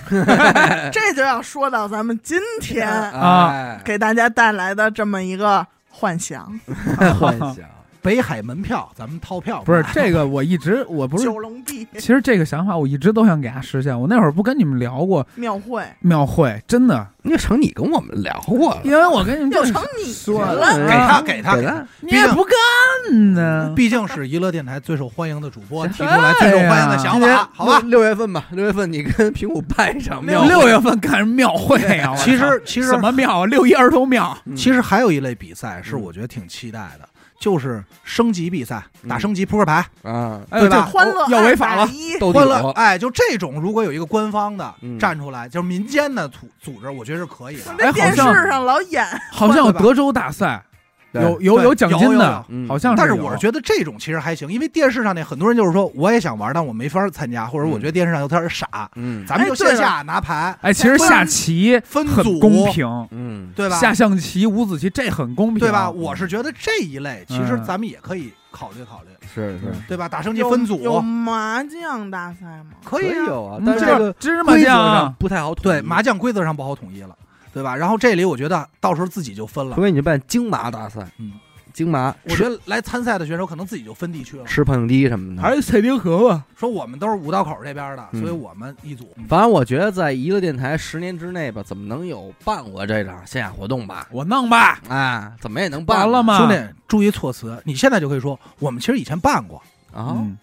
[0.92, 3.80] 这就要说到咱们今天啊哎。
[3.84, 6.58] 给大家带来的这么一个幻想，
[7.18, 7.58] 幻想，
[8.06, 14.00] 北海门票，咱们套票不是这个，我一直我不是，九龙壁其实这个想法我一直都想给他实现。
[14.00, 23.72] 我那会儿不跟你们聊过庙会，庙会，真的，那成你跟我们聊过了，因为我跟你们就又成你说了嗯给他给他给他，你也不干呢。
[23.74, 27.80] 毕竟是娱乐电台最受欢迎的主播，提出来最受欢迎的想法，好吧？
[27.80, 32.14] 六六月份吧，六月份你跟平谷办一场庙六会六月份干什么庙会呀？
[32.16, 33.46] 其实其实什么庙啊？
[33.46, 34.38] 六一儿童庙。
[34.44, 37.08] 嗯其实还有一类比赛是嗯我觉得挺期待的，
[37.38, 39.08] 就是升级比赛，嗯。
[39.08, 40.84] 打升级扑克牌，啊，哎呦，对吧？
[40.86, 41.86] 欢乐要违法了。
[42.32, 44.98] 欢乐，哎，就这种如果有一个官方的嗯。
[44.98, 47.74] 站出来，就是民间的组组织，我觉得是可以的。
[47.78, 50.75] 哎电视上老演，好像有德州大赛，对
[51.22, 59.24] 有有有奖金的好像但是我是觉得这种其实还行，因为电视上那很多人就是说我也想玩，但我没法参加，或者我觉得电视上有点傻，嗯。
[59.26, 60.56] 咱们就线下拿牌。
[60.60, 63.76] 哎，其实下棋分组很公，平，嗯，对吧？
[63.76, 65.90] 下象棋、五子棋这很公平，对吧？
[65.90, 67.64] 我是觉得这一类其实嗯。
[67.64, 69.66] 咱们也可以考虑考虑，是是。
[69.66, 69.82] 嗯。
[69.88, 70.08] 对吧？
[70.08, 72.76] 打升级分组有麻将大赛吗？
[72.84, 77.16] 可以啊，有啊嗯，但是这个芝麻规则上酱，不太好统一对麻将规则上不好统一了，
[77.56, 77.74] 对吧？
[77.74, 81.32] 然后这里我觉得到时候自己就分了除，非你办京麻大赛，嗯，
[81.72, 86.44] 京麻，我觉得来参赛的选手可能自己就分地区了，吃碰滴什么的，还是彩丁河吧？
[86.54, 89.08] 说我们都是五道口这边的，嗯所以我们一组。
[89.26, 94.06] 反正我觉得在一个电台十年之内吧，怎么能有办过这场线下活动吧？
[94.10, 96.36] 我弄吧，哎，怎么也能办完了吗？
[96.36, 99.56] 兄弟，注意措辞，你现在就可以说我们其实以前办过，
[99.92, 100.36] 啊嗯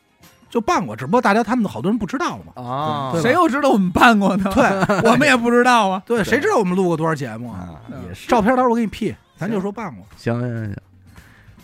[0.54, 2.64] 就办过，只不过大家他们好多人不知道了嘛。
[2.64, 3.10] 啊！
[3.12, 4.52] 对吧谁又知道我们办过呢？
[4.54, 4.64] 对
[5.10, 6.00] 我们也不知道啊。
[6.06, 7.74] 对，谁知道我们录过多少节目啊？
[7.90, 10.06] 啊，也是照片到时候我给你 P，咱就说办过。
[10.16, 10.78] 行行行，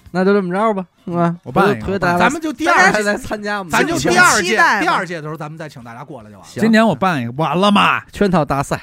[0.09, 1.35] 那就这么着吧，嗯吧？
[1.43, 6.47] 我办一个推大家，咱们就第大二家来参加我们咱就这个第二届待吧第二届的时候，咱们再请大家过来就完了。
[6.51, 8.01] 行今年我办一个，完了吗？
[8.11, 8.81] 圈套大赛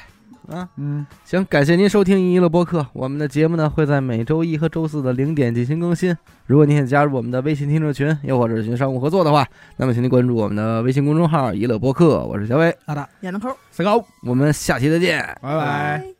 [0.49, 0.67] 啊。
[0.77, 2.85] 嗯，行，感谢您收听一乐播客。
[2.93, 6.15] 我们的节目呢会在每周一和周四的零点进行更新。
[6.45, 9.45] 如果您想加入我们的微信听众群，又或者寻商务合作的话，
[9.77, 12.23] 那么请您关注我们的微信公众号“一乐播客”。
[12.25, 15.19] 我是小伟，好的，演的抠，四高，我们下期再见。
[15.41, 16.16] 拜拜。